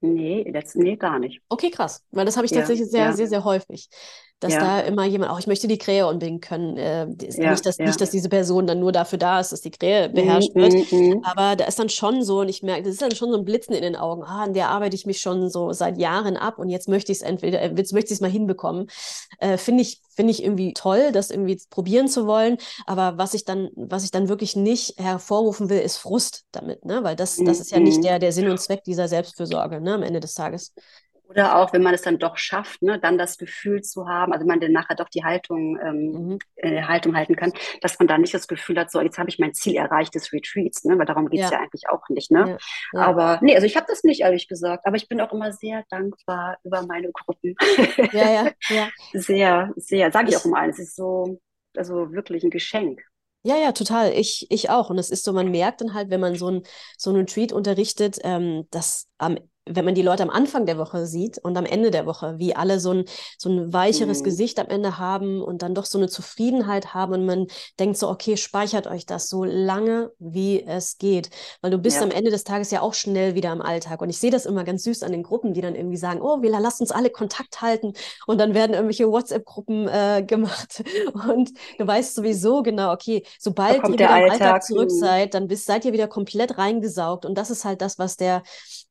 [0.00, 1.40] Nee, das, nee, gar nicht.
[1.48, 2.04] Okay, krass.
[2.10, 3.12] Weil das habe ich ja, tatsächlich sehr, ja.
[3.12, 3.88] sehr, sehr häufig
[4.42, 4.60] dass ja.
[4.60, 6.76] da immer jemand, auch ich möchte die Krähe unbedingt können.
[6.76, 7.86] Äh, ja, nicht, dass, ja.
[7.86, 10.60] nicht, dass diese Person dann nur dafür da ist, dass die Krähe mhm, beherrscht mhm,
[10.60, 10.92] wird.
[10.92, 11.20] Mhm.
[11.24, 13.44] Aber da ist dann schon so, und ich merke, das ist dann schon so ein
[13.44, 14.24] Blitzen in den Augen.
[14.24, 17.18] Ah, an der arbeite ich mich schon so seit Jahren ab und jetzt möchte ich
[17.18, 18.88] es entweder, äh, jetzt möchte ich es mal hinbekommen.
[19.38, 22.58] Äh, Finde ich, finde ich irgendwie toll, das irgendwie probieren zu wollen.
[22.86, 27.04] Aber was ich dann, was ich dann wirklich nicht hervorrufen will, ist Frust damit, ne?
[27.04, 28.02] Weil das, das ist ja nicht mhm.
[28.02, 30.74] der, der Sinn und Zweck dieser Selbstfürsorge, ne, am Ende des Tages.
[31.32, 34.46] Oder auch, wenn man es dann doch schafft, ne, dann das Gefühl zu haben, also
[34.46, 36.38] man dann nachher doch die Haltung, ähm, mhm.
[36.56, 39.38] äh, Haltung halten kann, dass man da nicht das Gefühl hat, so jetzt habe ich
[39.38, 41.56] mein Ziel erreicht des Retreats, ne, weil darum geht es ja.
[41.56, 41.62] ja.
[41.62, 42.30] eigentlich auch nicht.
[42.30, 42.58] Ne?
[42.92, 43.00] Ja.
[43.00, 43.06] Ja.
[43.06, 45.84] Aber nee, also ich habe das nicht ehrlich gesagt, aber ich bin auch immer sehr
[45.90, 47.54] dankbar über meine Gruppen.
[48.12, 48.88] Ja, ja, ja.
[49.12, 51.40] sehr, sehr, sage ich auch immer, es ist so,
[51.76, 53.00] also wirklich ein Geschenk.
[53.44, 54.12] Ja, ja, total.
[54.12, 54.90] Ich, ich auch.
[54.90, 56.62] Und es ist so, man merkt dann halt, wenn man so ein,
[56.96, 61.06] so ein Retreat unterrichtet, ähm, dass am wenn man die Leute am Anfang der Woche
[61.06, 63.04] sieht und am Ende der Woche, wie alle so ein,
[63.38, 64.24] so ein weicheres mhm.
[64.24, 67.46] Gesicht am Ende haben und dann doch so eine Zufriedenheit haben und man
[67.78, 71.30] denkt so, okay, speichert euch das so lange, wie es geht.
[71.60, 72.02] Weil du bist ja.
[72.02, 74.02] am Ende des Tages ja auch schnell wieder im Alltag.
[74.02, 76.42] Und ich sehe das immer ganz süß an den Gruppen, die dann irgendwie sagen, oh,
[76.42, 77.92] wir lassen uns alle Kontakt halten
[78.26, 80.82] und dann werden irgendwelche WhatsApp-Gruppen äh, gemacht.
[81.32, 84.98] Und du weißt sowieso genau, okay, sobald ihr wieder im Alltag zurück mhm.
[84.98, 87.24] seid, dann bist, seid ihr wieder komplett reingesaugt.
[87.24, 88.42] Und das ist halt das, was der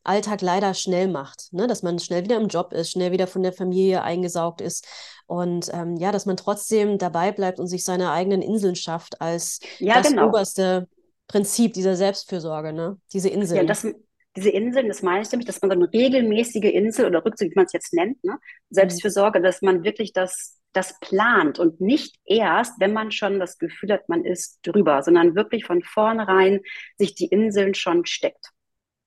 [0.03, 1.67] Alltag leider schnell macht, ne?
[1.67, 4.87] dass man schnell wieder im Job ist, schnell wieder von der Familie eingesaugt ist
[5.27, 9.59] und ähm, ja, dass man trotzdem dabei bleibt und sich seine eigenen Inseln schafft als
[9.79, 10.27] ja, das genau.
[10.27, 10.87] oberste
[11.27, 12.97] Prinzip dieser Selbstfürsorge, ne?
[13.13, 13.61] diese Inseln.
[13.61, 13.87] Ja, das,
[14.35, 17.55] diese Inseln, das meine ich nämlich, dass man so eine regelmäßige Insel oder Rückzug, wie
[17.55, 18.37] man es jetzt nennt, ne?
[18.69, 19.43] Selbstfürsorge, mhm.
[19.43, 24.07] dass man wirklich das das plant und nicht erst, wenn man schon das Gefühl hat,
[24.07, 26.61] man ist drüber, sondern wirklich von vornherein
[26.97, 28.51] sich die Inseln schon steckt.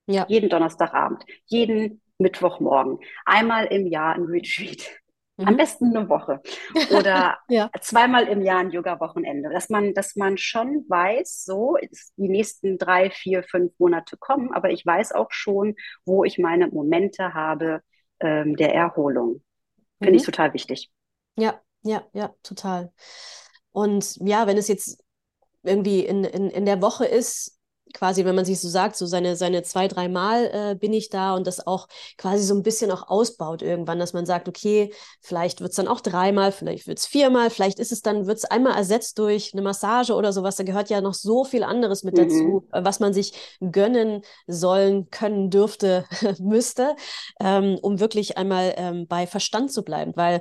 [0.06, 0.26] Ja.
[0.28, 4.90] Jeden Donnerstagabend, jeden Mittwochmorgen, einmal im Jahr ein Retreat.
[5.36, 5.48] Mhm.
[5.48, 6.40] Am besten eine Woche.
[6.96, 7.70] Oder ja.
[7.80, 9.50] zweimal im Jahr ein Yoga-Wochenende.
[9.50, 11.76] Dass man, dass man schon weiß, so,
[12.16, 16.68] die nächsten drei, vier, fünf Monate kommen, aber ich weiß auch schon, wo ich meine
[16.68, 17.80] Momente habe
[18.20, 19.42] ähm, der Erholung.
[19.98, 20.18] Finde mhm.
[20.18, 20.92] ich total wichtig.
[21.36, 22.92] Ja, ja, ja, total.
[23.72, 25.02] Und ja, wenn es jetzt
[25.64, 27.58] irgendwie in, in, in der Woche ist,
[27.94, 31.08] quasi, wenn man sich so sagt, so seine, seine zwei, drei Mal äh, bin ich
[31.08, 34.92] da und das auch quasi so ein bisschen auch ausbaut irgendwann, dass man sagt, okay,
[35.20, 38.38] vielleicht wird es dann auch dreimal, vielleicht wird es viermal, vielleicht ist es dann, wird
[38.38, 40.56] es einmal ersetzt durch eine Massage oder sowas.
[40.56, 42.22] Da gehört ja noch so viel anderes mit mhm.
[42.22, 46.04] dazu, äh, was man sich gönnen sollen, können, dürfte,
[46.40, 46.96] müsste,
[47.40, 50.12] ähm, um wirklich einmal ähm, bei Verstand zu bleiben.
[50.16, 50.40] Weil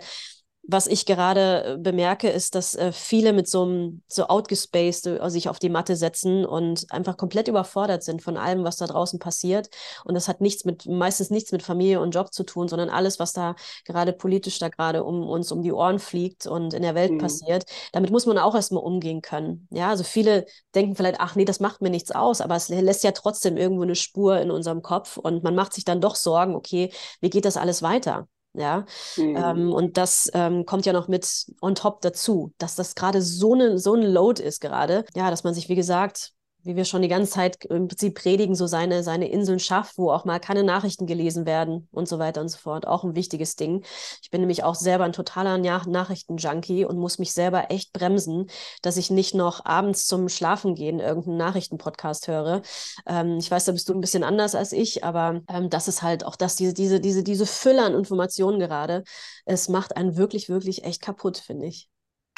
[0.65, 5.29] was ich gerade äh, bemerke, ist, dass äh, viele mit so einem so outgespaced äh,
[5.29, 9.19] sich auf die Matte setzen und einfach komplett überfordert sind von allem, was da draußen
[9.19, 9.69] passiert.
[10.05, 13.19] Und das hat nichts mit, meistens nichts mit Familie und Job zu tun, sondern alles,
[13.19, 16.95] was da gerade politisch da gerade um uns um die Ohren fliegt und in der
[16.95, 17.17] Welt mhm.
[17.17, 17.65] passiert.
[17.91, 19.67] Damit muss man auch erstmal umgehen können.
[19.69, 20.45] Ja, also viele
[20.75, 23.83] denken vielleicht, ach nee, das macht mir nichts aus, aber es lässt ja trotzdem irgendwo
[23.83, 27.43] eine Spur in unserem Kopf und man macht sich dann doch Sorgen, okay, wie geht
[27.43, 28.27] das alles weiter?
[28.55, 28.85] Ja,
[29.17, 29.35] mhm.
[29.35, 31.27] ähm, und das ähm, kommt ja noch mit
[31.59, 35.05] on top dazu, dass das gerade so, ne, so ein Load ist gerade.
[35.15, 36.32] Ja, dass man sich, wie gesagt,
[36.63, 40.11] wie wir schon die ganze Zeit im Prinzip predigen, so seine, seine Inseln schafft, wo
[40.11, 42.87] auch mal keine Nachrichten gelesen werden und so weiter und so fort.
[42.87, 43.83] Auch ein wichtiges Ding.
[44.21, 48.47] Ich bin nämlich auch selber ein totaler Nachrichtenjunkie und muss mich selber echt bremsen,
[48.81, 52.61] dass ich nicht noch abends zum Schlafen gehen irgendeinen Nachrichtenpodcast höre.
[53.07, 56.01] Ähm, ich weiß, da bist du ein bisschen anders als ich, aber ähm, das ist
[56.01, 59.03] halt auch das, diese, diese, diese, diese Fülle an Informationen gerade.
[59.45, 61.89] Es macht einen wirklich, wirklich echt kaputt, finde ich.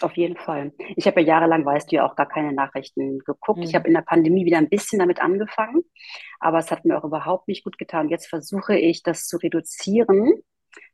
[0.02, 0.74] Auf jeden Fall.
[0.98, 3.60] Ich habe ja jahrelang, weißt du ja, auch gar keine Nachrichten geguckt.
[3.60, 3.64] Mhm.
[3.64, 5.84] Ich habe in der Pandemie wieder ein bisschen damit angefangen,
[6.40, 8.10] aber es hat mir auch überhaupt nicht gut getan.
[8.10, 10.34] Jetzt versuche ich, das zu reduzieren,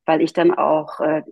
[0.06, 1.24] weil ich dann auch äh,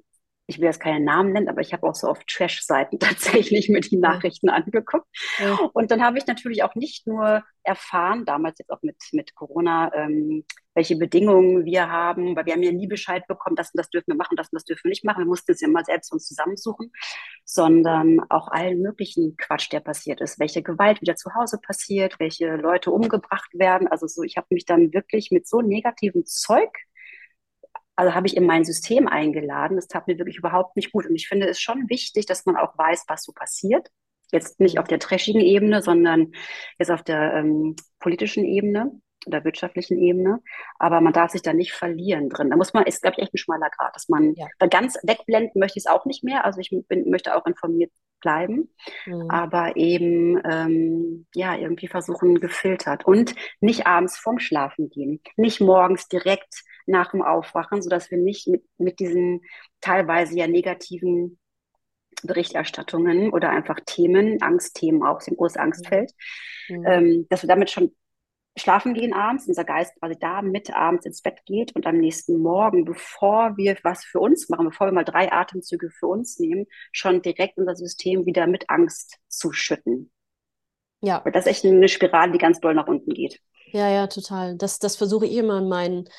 [0.49, 3.82] ich will jetzt keine Namen nennen, aber ich habe auch so auf Trash-Seiten tatsächlich mir
[3.82, 5.05] die Nachrichten angeguckt.
[5.38, 5.60] Ja.
[5.73, 9.93] Und dann habe ich natürlich auch nicht nur erfahren, damals jetzt auch mit, mit Corona,
[9.93, 13.91] ähm, welche Bedingungen wir haben, weil wir haben ja nie Bescheid bekommen, das und das
[13.91, 15.19] dürfen wir machen, das und das dürfen wir nicht machen.
[15.19, 16.91] Wir mussten es ja immer selbst uns zusammensuchen,
[17.60, 20.39] sondern auch allen möglichen Quatsch, der passiert ist.
[20.39, 23.89] Welche Gewalt wieder zu Hause passiert, welche Leute umgebracht werden.
[23.89, 26.69] Also so, ich habe mich dann wirklich mit so negativem Zeug
[27.98, 29.76] also habe ich in mein System eingeladen.
[29.76, 31.06] Das tat mir wirklich überhaupt nicht gut.
[31.06, 33.89] Und ich finde es schon wichtig, dass man auch weiß, was so passiert.
[34.32, 36.32] Jetzt nicht auf der trashigen Ebene, sondern
[36.78, 40.41] jetzt auf der ähm, politischen Ebene oder wirtschaftlichen Ebene.
[40.77, 42.49] Aber man darf sich da nicht verlieren drin.
[42.49, 44.47] Da muss man, ist, glaube ich, echt ein schmaler Grad, dass man ja.
[44.60, 46.45] da ganz wegblenden möchte ich es auch nicht mehr.
[46.45, 48.69] Also ich bin, möchte auch informiert bleiben,
[49.05, 49.29] mhm.
[49.29, 56.08] aber eben ähm, ja irgendwie versuchen gefiltert und nicht abends vorm Schlafen gehen, nicht morgens
[56.08, 59.41] direkt nach dem Aufwachen, sodass wir nicht mit, mit diesen
[59.79, 61.39] teilweise ja negativen
[62.23, 66.12] Berichterstattungen oder einfach Themen, Angstthemen auch, dem große Angstfeld,
[66.67, 66.86] mhm.
[66.86, 67.95] ähm, dass wir damit schon
[68.57, 72.39] schlafen gehen abends, unser Geist quasi da mit abends ins Bett geht und am nächsten
[72.39, 76.65] Morgen, bevor wir was für uns machen, bevor wir mal drei Atemzüge für uns nehmen,
[76.91, 80.12] schon direkt unser System wieder mit Angst zuschütten.
[81.01, 81.23] Ja.
[81.23, 83.39] Weil das ist echt eine Spirale, die ganz doll nach unten geht.
[83.71, 84.57] Ja, ja, total.
[84.57, 86.09] Das, das versuche ich immer in meinen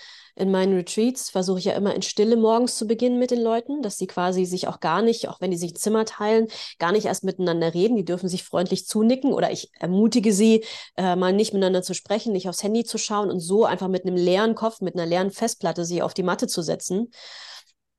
[0.41, 3.83] in meinen Retreats versuche ich ja immer in Stille morgens zu beginnen mit den Leuten,
[3.83, 6.49] dass sie quasi sich auch gar nicht, auch wenn die sich Zimmer teilen,
[6.79, 7.97] gar nicht erst miteinander reden.
[7.97, 10.65] Die dürfen sich freundlich zunicken oder ich ermutige sie,
[10.97, 14.05] äh, mal nicht miteinander zu sprechen, nicht aufs Handy zu schauen und so einfach mit
[14.05, 17.11] einem leeren Kopf, mit einer leeren Festplatte sie auf die Matte zu setzen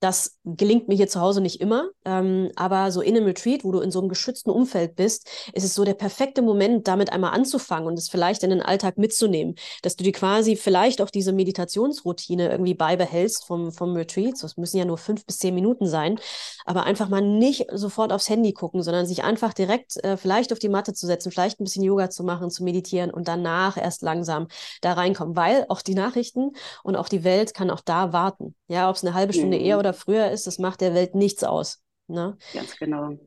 [0.01, 3.71] Das gelingt mir hier zu Hause nicht immer, ähm, aber so in einem Retreat, wo
[3.71, 7.33] du in so einem geschützten Umfeld bist, ist es so der perfekte Moment, damit einmal
[7.33, 11.33] anzufangen und es vielleicht in den Alltag mitzunehmen, dass du dir quasi vielleicht auch diese
[11.33, 14.33] Meditationsroutine irgendwie beibehältst vom, vom Retreat.
[14.41, 16.19] Das müssen ja nur fünf bis zehn Minuten sein,
[16.65, 20.59] aber einfach mal nicht sofort aufs Handy gucken, sondern sich einfach direkt äh, vielleicht auf
[20.59, 24.01] die Matte zu setzen, vielleicht ein bisschen Yoga zu machen, zu meditieren und danach erst
[24.01, 24.47] langsam
[24.81, 28.55] da reinkommen, weil auch die Nachrichten und auch die Welt kann auch da warten.
[28.67, 29.65] Ja, ob es eine halbe Stunde mhm.
[29.65, 31.83] eher oder früher ist, das macht der Welt nichts aus.
[32.07, 32.37] Ne?
[32.53, 33.17] Ganz genau.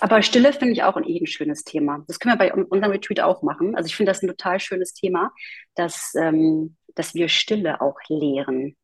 [0.00, 2.04] Aber Stille finde ich auch ein, eh ein schönes Thema.
[2.06, 3.74] Das können wir bei unserem Retreat auch machen.
[3.74, 5.32] Also ich finde das ein total schönes Thema,
[5.74, 8.76] dass, ähm, dass wir Stille auch lehren.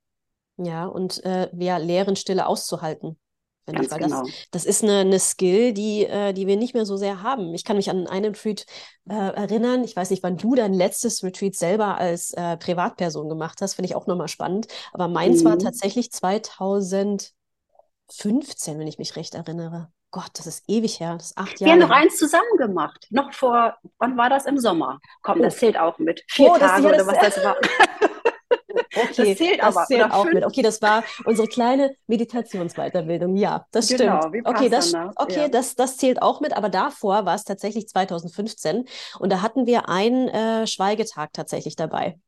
[0.56, 3.18] Ja, und äh, wir lehren Stille auszuhalten.
[3.66, 4.24] Ganz das, genau.
[4.50, 7.54] das ist eine, eine Skill, die, äh, die wir nicht mehr so sehr haben.
[7.54, 8.66] Ich kann mich an einen Retreat
[9.08, 9.84] äh, erinnern.
[9.84, 13.74] Ich weiß nicht, wann du dein letztes Retreat selber als äh, Privatperson gemacht hast.
[13.74, 14.66] Finde ich auch nochmal spannend.
[14.92, 15.48] Aber meins mhm.
[15.48, 17.32] war tatsächlich 2015,
[18.78, 19.88] wenn ich mich recht erinnere.
[20.10, 21.14] Gott, das ist ewig her.
[21.14, 21.64] Das ist acht Jahre.
[21.64, 23.06] Wir haben noch eins zusammen gemacht.
[23.10, 24.46] Noch vor, wann war das?
[24.46, 25.00] Im Sommer.
[25.22, 25.42] Komm, oh.
[25.42, 26.22] das zählt auch mit.
[26.28, 27.56] Vier oh, Tage oder was das war.
[28.94, 30.44] Okay, das zählt, das aber, zählt auch mit.
[30.44, 33.36] Okay, das war unsere kleine Meditationsweiterbildung.
[33.36, 34.46] Ja, das genau, stimmt.
[34.46, 35.48] okay, das, okay ja.
[35.48, 38.84] das, das zählt auch mit, aber davor war es tatsächlich 2015
[39.18, 42.18] und da hatten wir einen äh, Schweigetag tatsächlich dabei.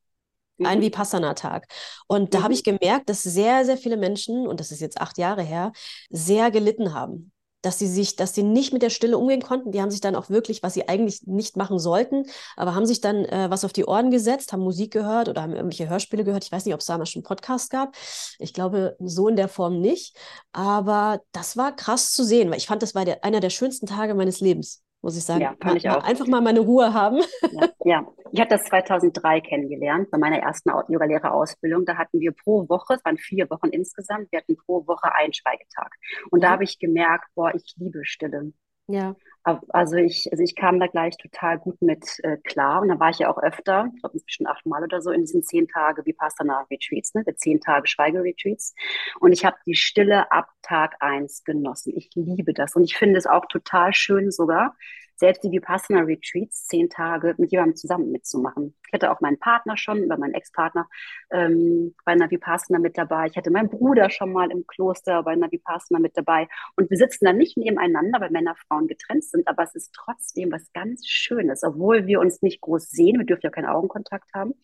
[0.58, 0.66] Mhm.
[0.66, 1.66] Ein Vipassana-Tag.
[2.06, 2.44] Und da mhm.
[2.44, 5.72] habe ich gemerkt, dass sehr, sehr viele Menschen, und das ist jetzt acht Jahre her,
[6.10, 7.32] sehr gelitten haben
[7.66, 9.72] dass sie sich, dass sie nicht mit der Stille umgehen konnten.
[9.72, 12.24] Die haben sich dann auch wirklich, was sie eigentlich nicht machen sollten,
[12.56, 15.52] aber haben sich dann äh, was auf die Ohren gesetzt, haben Musik gehört oder haben
[15.52, 16.44] irgendwelche Hörspiele gehört.
[16.44, 17.96] Ich weiß nicht, ob es damals schon einen Podcast gab.
[18.38, 20.16] Ich glaube, so in der Form nicht.
[20.52, 23.86] Aber das war krass zu sehen, weil ich fand, das war der, einer der schönsten
[23.86, 25.40] Tage meines Lebens muss ich sagen.
[25.40, 26.02] Ja, fand ich auch.
[26.02, 27.22] Einfach mal meine Ruhe haben.
[27.52, 28.06] Ja, ja.
[28.32, 31.86] ich habe das 2003 kennengelernt, bei meiner ersten Yogalehrerausbildung.
[31.86, 35.32] Da hatten wir pro Woche, es waren vier Wochen insgesamt, wir hatten pro Woche einen
[35.32, 35.94] Schweigetag.
[36.30, 38.52] Und da habe ich gemerkt, boah, ich liebe Stille.
[38.88, 39.14] Ja.
[39.46, 42.82] Also ich, also ich kam da gleich total gut mit äh, klar.
[42.82, 45.44] Und da war ich ja auch öfter, ich glaube inzwischen achtmal oder so, in diesen
[45.44, 47.22] zehn Tage Vipassana-Retreats, ne?
[47.22, 48.74] Der zehn Tage Schweigeretreats.
[49.20, 51.92] Und ich habe die Stille ab Tag eins genossen.
[51.96, 52.74] Ich liebe das.
[52.74, 54.74] Und ich finde es auch total schön sogar,
[55.16, 58.74] selbst die Vipassana Retreats zehn Tage mit jemandem zusammen mitzumachen.
[58.86, 60.88] Ich hatte auch meinen Partner schon oder meinen Ex-Partner
[61.30, 63.26] ähm, bei einer Vipassana mit dabei.
[63.26, 66.48] Ich hatte meinen Bruder schon mal im Kloster bei einer Vipassana mit dabei.
[66.76, 70.52] Und wir sitzen dann nicht nebeneinander, weil Männer, Frauen getrennt sind, aber es ist trotzdem
[70.52, 73.18] was ganz Schönes, obwohl wir uns nicht groß sehen.
[73.18, 74.54] Wir dürfen ja keinen Augenkontakt haben.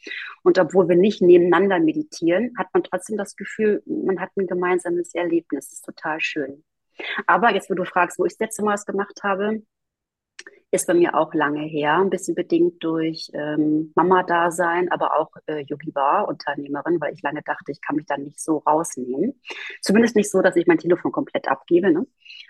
[0.42, 5.14] Und obwohl wir nicht nebeneinander meditieren, hat man trotzdem das Gefühl, man hat ein gemeinsames
[5.14, 5.68] Erlebnis.
[5.68, 6.64] Das ist total schön.
[7.26, 9.62] Aber jetzt, wo du fragst, wo ich das letzte Mal was gemacht habe,
[10.72, 15.64] ist bei mir auch lange her, ein bisschen bedingt durch ähm, Mama-Dasein, aber auch äh,
[15.68, 19.38] Yogi Bar-Unternehmerin, weil ich lange dachte, ich kann mich da nicht so rausnehmen.
[19.82, 21.92] Zumindest nicht so, dass ich mein Telefon komplett abgebe.
[21.92, 22.06] Ne?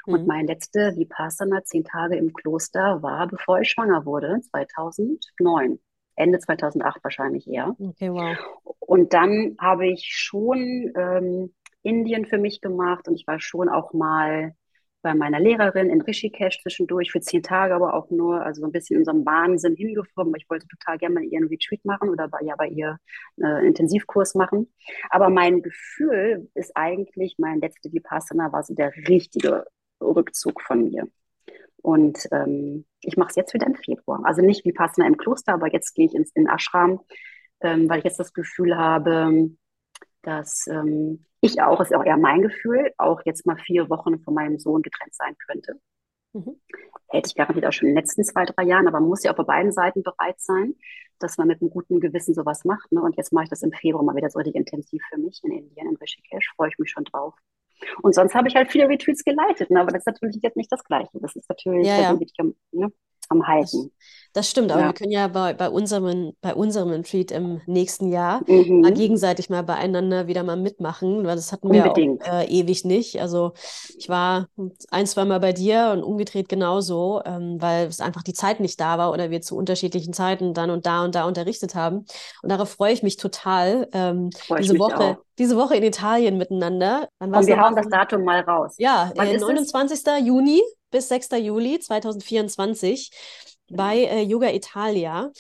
[0.07, 0.15] Mhm.
[0.15, 5.81] Und mein letzte Vipassana, zehn Tage im Kloster, war, bevor ich schwanger wurde, 2009.
[6.15, 7.75] Ende 2008 wahrscheinlich eher.
[7.81, 8.37] Okay, wow.
[8.79, 13.93] Und dann habe ich schon ähm, Indien für mich gemacht und ich war schon auch
[13.93, 14.55] mal
[15.03, 18.73] bei meiner Lehrerin in Rishikesh zwischendurch für zehn Tage, aber auch nur, also so ein
[18.73, 22.29] bisschen in einem Wahnsinn hingeflogen, weil ich wollte total gerne mal ihren Retreat machen oder
[22.29, 22.99] bei, ja, bei ihr
[23.43, 24.73] äh, Intensivkurs machen.
[25.11, 29.67] Aber mein Gefühl ist eigentlich, mein letzter Vipassana war so der richtige
[30.01, 31.09] Rückzug von mir.
[31.83, 34.21] Und ähm, ich mache es jetzt wieder im Februar.
[34.25, 37.01] Also nicht Vipassana im Kloster, aber jetzt gehe ich ins in Ashram,
[37.61, 39.51] ähm, weil ich jetzt das Gefühl habe,
[40.23, 44.33] dass ähm, ich auch, ist auch eher mein Gefühl, auch jetzt mal vier Wochen von
[44.33, 45.81] meinem Sohn getrennt sein könnte.
[46.33, 46.61] Mhm.
[47.09, 49.33] Hätte ich garantiert auch schon in den letzten zwei, drei Jahren, aber man muss ja
[49.33, 50.75] auch bei beiden Seiten bereit sein,
[51.19, 52.91] dass man mit einem guten Gewissen sowas macht.
[52.93, 53.03] Ne?
[53.03, 55.51] Und jetzt mache ich das im Februar mal wieder so richtig intensiv für mich in
[55.51, 57.35] Indien, in Rishikesh, freue ich mich schon drauf.
[58.03, 59.81] Und sonst habe ich halt viele Retreats geleitet, ne?
[59.81, 61.19] aber das ist natürlich jetzt nicht das Gleiche.
[61.21, 62.19] Das ist natürlich, ja, ja.
[62.71, 62.93] Ne?
[63.33, 63.91] Am Halten.
[64.35, 64.87] Das, stimmt, aber ja.
[64.87, 68.81] wir können ja bei, bei, unserem, bei unserem Retreat im nächsten Jahr mhm.
[68.81, 72.25] mal gegenseitig mal beieinander wieder mal mitmachen, weil das hatten Unbedingt.
[72.25, 73.21] wir auch, äh, ewig nicht.
[73.21, 73.53] Also
[73.99, 74.49] ich war
[74.91, 78.81] ein, zwei Mal bei dir und umgedreht genauso, ähm, weil es einfach die Zeit nicht
[78.81, 82.07] da war oder wir zu unterschiedlichen Zeiten dann und da und da unterrichtet haben.
[82.43, 83.87] Und darauf freue ich mich total.
[83.93, 84.97] Ähm, diese Woche.
[84.97, 85.17] Auch.
[85.39, 87.09] Diese Woche in Italien miteinander.
[87.19, 88.75] und wir hauen das Datum mal raus.
[88.79, 90.01] Ja, äh, 29.
[90.25, 90.61] Juni
[90.93, 91.31] bis 6.
[91.41, 93.11] Juli 2024
[93.73, 95.33] bei äh, Yoga Italia.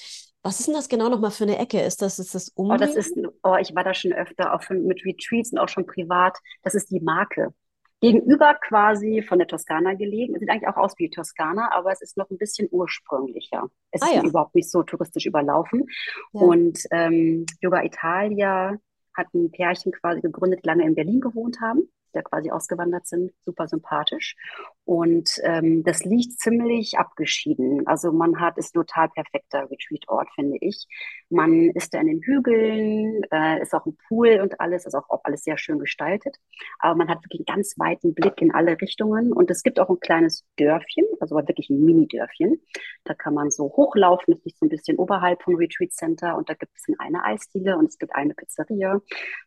[0.43, 1.81] Was ist denn das genau nochmal für eine Ecke?
[1.81, 2.75] Ist das, ist das Umgehen?
[2.75, 5.69] Oh, das ist, oh, ich war da schon öfter, auch schon mit Retreats und auch
[5.69, 6.37] schon privat.
[6.65, 7.55] Das ist die Marke.
[8.01, 10.35] Gegenüber quasi von der Toskana gelegen.
[10.35, 13.71] Es sieht eigentlich auch aus wie Toskana, aber es ist noch ein bisschen ursprünglicher.
[13.93, 14.25] Es ah, ist ja.
[14.25, 15.87] überhaupt nicht so touristisch überlaufen.
[16.33, 16.40] Ja.
[16.40, 18.77] Und ähm, Yoga Italia
[19.15, 23.07] hat ein Pärchen quasi gegründet, die lange in Berlin gewohnt haben die da quasi ausgewandert
[23.07, 24.37] sind, super sympathisch.
[24.85, 27.87] Und ähm, das liegt ziemlich abgeschieden.
[27.87, 30.89] Also man hat, ist total perfekter Retreat-Ort, finde ich.
[31.31, 35.09] Man ist da in den Hügeln, äh, ist auch ein Pool und alles, ist auch,
[35.09, 36.37] auch alles sehr schön gestaltet.
[36.81, 39.33] Aber man hat wirklich einen ganz weiten Blick in alle Richtungen.
[39.33, 42.61] Und es gibt auch ein kleines Dörfchen, also wirklich ein Mini-Dörfchen.
[43.05, 46.37] Da kann man so hochlaufen, das liegt so ein bisschen oberhalb vom Retreat Center.
[46.37, 49.01] Und da gibt es eine Eisdiele und es gibt eine Pizzeria.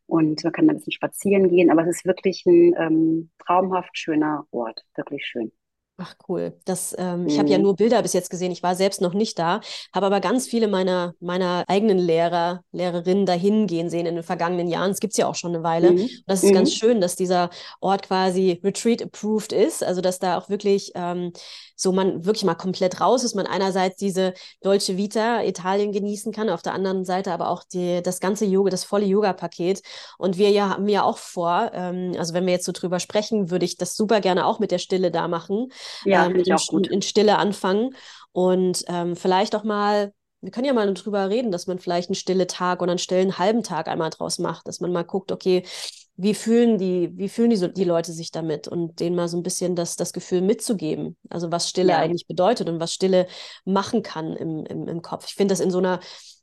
[0.07, 1.69] Und man kann da ein bisschen spazieren gehen.
[1.71, 5.51] Aber es ist wirklich ein ähm, traumhaft schöner Ort, wirklich schön.
[5.97, 6.59] Ach cool.
[6.65, 7.63] Das, ähm, ich habe ja mhm.
[7.63, 8.51] nur Bilder bis jetzt gesehen.
[8.51, 9.61] Ich war selbst noch nicht da,
[9.93, 14.67] habe aber ganz viele meiner, meiner eigenen Lehrer, Lehrerinnen dahin gehen sehen in den vergangenen
[14.67, 14.91] Jahren.
[14.91, 15.91] Es gibt es ja auch schon eine Weile.
[15.91, 16.01] Mhm.
[16.01, 16.55] Und das ist mhm.
[16.55, 19.85] ganz schön, dass dieser Ort quasi Retreat-approved ist.
[19.85, 21.31] Also dass da auch wirklich ähm,
[21.77, 26.49] so man wirklich mal komplett raus ist, man einerseits diese deutsche Vita Italien genießen kann,
[26.49, 29.81] auf der anderen Seite aber auch die, das ganze Yoga, das volle Yoga-Paket.
[30.17, 33.49] Und wir ja haben ja auch vor, ähm, also wenn wir jetzt so drüber sprechen,
[33.49, 35.69] würde ich das super gerne auch mit der Stille da machen
[36.05, 37.95] ja, ähm, in, in Stille anfangen
[38.31, 42.15] und ähm, vielleicht auch mal wir können ja mal drüber reden, dass man vielleicht einen
[42.15, 45.63] stille Tag oder einen stillen halben Tag einmal draus macht, dass man mal guckt, okay,
[46.17, 49.37] wie fühlen die, wie fühlen die, so, die Leute sich damit und denen mal so
[49.37, 51.97] ein bisschen das, das Gefühl mitzugeben, also was Stille ja.
[51.97, 53.27] eigentlich bedeutet und was Stille
[53.65, 55.25] machen kann im, im, im Kopf.
[55.27, 55.99] Ich finde das in so einer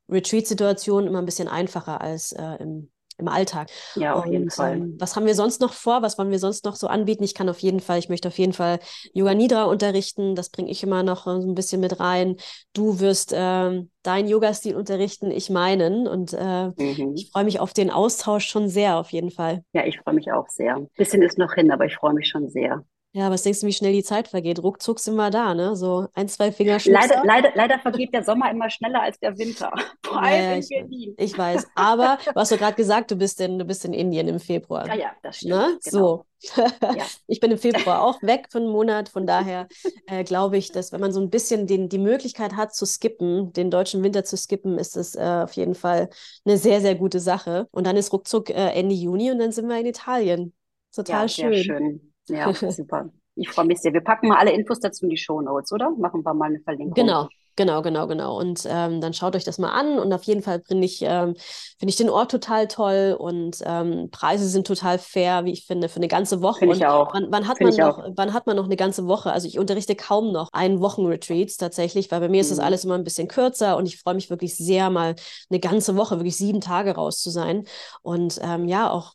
[0.09, 3.69] Retreat-Situation immer ein bisschen einfacher als äh, im, im Alltag.
[3.95, 4.77] Ja, auf und, jeden Fall.
[4.77, 6.03] Ähm, was haben wir sonst noch vor?
[6.03, 7.23] Was wollen wir sonst noch so anbieten?
[7.25, 8.79] Ich kann auf jeden Fall, ich möchte auf jeden Fall
[9.13, 10.35] Yoga Nidra unterrichten.
[10.35, 12.37] Das bringe ich immer noch so ein bisschen mit rein.
[12.73, 16.07] Du wirst ähm, deinen Yoga-Stil unterrichten, ich meinen.
[16.07, 17.15] Und äh, mhm.
[17.15, 19.65] ich freue mich auf den Austausch schon sehr, auf jeden Fall.
[19.73, 20.77] Ja, ich freue mich auch sehr.
[20.77, 22.85] Ein bisschen ist noch hin, aber ich freue mich schon sehr.
[23.15, 24.63] Ja, was denkst du, wie schnell die Zeit vergeht?
[24.63, 25.77] Ruckzuck sind wir da, ne?
[25.77, 29.71] So ein, zwei Finger leider, leider, leider vergeht der Sommer immer schneller als der Winter.
[30.03, 31.15] Vor allem ja, in Berlin.
[31.19, 31.67] Ich weiß.
[31.75, 34.87] Aber du hast doch gerade gesagt, du bist, in, du bist in Indien im Februar.
[34.87, 35.53] Ja, ja, das stimmt.
[35.53, 35.79] Ne?
[35.85, 36.25] Genau.
[36.39, 36.57] So.
[36.57, 37.05] ja.
[37.27, 39.11] Ich bin im Februar auch weg für einen Monat.
[39.11, 39.69] Von daher
[40.07, 43.53] äh, glaube ich, dass wenn man so ein bisschen den, die Möglichkeit hat zu skippen,
[43.53, 46.09] den deutschen Winter zu skippen, ist es äh, auf jeden Fall
[46.47, 47.69] eine sehr, sehr gute Sache.
[47.73, 50.55] Und dann ist ruckzuck äh, Ende Juni und dann sind wir in Italien.
[50.95, 51.53] Total ja, schön.
[51.53, 52.12] Sehr schön.
[52.29, 53.11] Ja, super.
[53.35, 53.93] Ich freue mich sehr.
[53.95, 55.91] Wir packen mal alle Infos dazu in die Show Notes, oder?
[55.91, 56.93] Machen wir mal eine Verlinkung.
[56.93, 58.39] Genau, genau, genau, genau.
[58.39, 59.99] Und ähm, dann schaut euch das mal an.
[59.99, 61.35] Und auf jeden Fall finde ich, ähm,
[61.79, 65.89] find ich den Ort total toll und ähm, Preise sind total fair, wie ich finde,
[65.89, 66.59] für eine ganze Woche.
[66.59, 67.15] Finde ich auch.
[67.15, 69.33] Wann, wann hat man noch, wann hat man noch eine ganze Woche?
[69.33, 72.41] Also ich unterrichte kaum noch einen Wochenretreats tatsächlich, weil bei mir mhm.
[72.41, 72.65] ist das mhm.
[72.65, 75.15] alles immer ein bisschen kürzer und ich freue mich wirklich sehr, mal
[75.49, 77.65] eine ganze Woche, wirklich sieben Tage raus zu sein.
[78.03, 79.15] Und ähm, ja, auch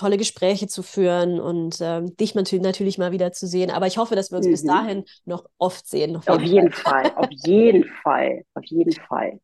[0.00, 3.70] tolle Gespräche zu führen und äh, dich natürlich, mal wieder zu sehen.
[3.70, 4.50] Aber ich hoffe, dass wir uns mhm.
[4.50, 6.16] bis dahin noch oft sehen.
[6.16, 7.04] Auf, auf jeden Fall.
[7.04, 9.40] Fall, auf jeden Fall, auf jeden Fall.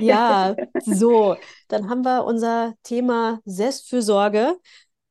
[0.00, 1.36] Ja, so,
[1.68, 4.56] dann haben wir unser Thema Selbstfürsorge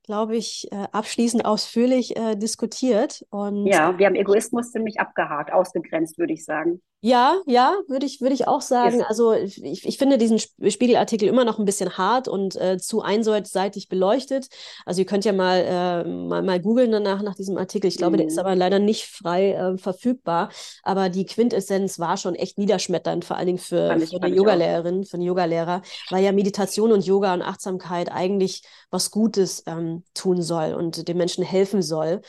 [0.03, 3.23] glaube ich, äh, abschließend ausführlich äh, diskutiert.
[3.29, 6.81] Und, ja, wir haben Egoismus ziemlich abgehakt, ausgegrenzt, würde ich sagen.
[7.03, 8.99] Ja, ja, würde ich, würde ich auch sagen.
[8.99, 9.07] Ist.
[9.07, 13.89] Also ich, ich finde diesen Spiegelartikel immer noch ein bisschen hart und äh, zu einseitig
[13.89, 14.49] beleuchtet.
[14.85, 17.87] Also ihr könnt ja mal, äh, mal, mal googeln danach nach diesem Artikel.
[17.87, 18.17] Ich glaube, mhm.
[18.17, 18.41] der ist mhm.
[18.41, 20.49] aber leider nicht frei äh, verfügbar.
[20.83, 25.03] Aber die Quintessenz war schon echt niederschmetternd, vor allen Dingen für, ich, für eine Yogalehrerin,
[25.03, 25.81] für einen Yogalehrer,
[26.11, 31.17] weil ja Meditation und Yoga und Achtsamkeit eigentlich was Gutes ähm, tun soll und den
[31.17, 32.21] Menschen helfen soll.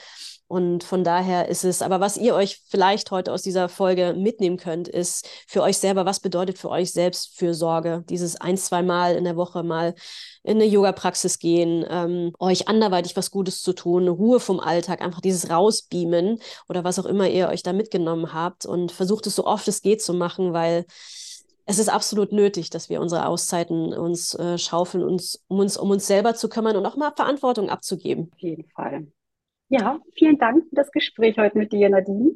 [0.53, 4.59] Und von daher ist es, aber was ihr euch vielleicht heute aus dieser Folge mitnehmen
[4.59, 8.05] könnt, ist für euch selber, was bedeutet für euch selbst Fürsorge?
[8.11, 9.95] Dieses ein, zwei Mal in der Woche mal
[10.43, 15.23] in eine Yoga-Praxis gehen, ähm, euch anderweitig was Gutes zu tun, Ruhe vom Alltag, einfach
[15.23, 16.39] dieses Rausbeamen
[16.69, 19.81] oder was auch immer ihr euch da mitgenommen habt und versucht es so oft es
[19.81, 20.85] geht zu machen, weil
[21.65, 25.89] es ist absolut nötig, dass wir unsere Auszeiten uns äh, schaufeln, uns, um uns um
[25.89, 28.29] uns selber zu kümmern und auch mal Verantwortung abzugeben.
[28.35, 29.07] Auf jeden Fall.
[29.73, 32.33] Ja, vielen Dank für das Gespräch heute mit dir, Nadine.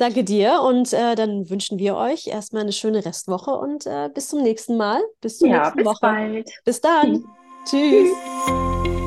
[0.00, 4.28] Danke dir und äh, dann wünschen wir euch erstmal eine schöne Restwoche und äh, bis
[4.28, 5.00] zum nächsten Mal.
[5.20, 6.00] Bis zur ja, nächsten bis Woche.
[6.00, 6.50] Bald.
[6.64, 7.24] Bis dann.
[7.64, 8.10] Tschüss.
[8.46, 9.01] Tschüss.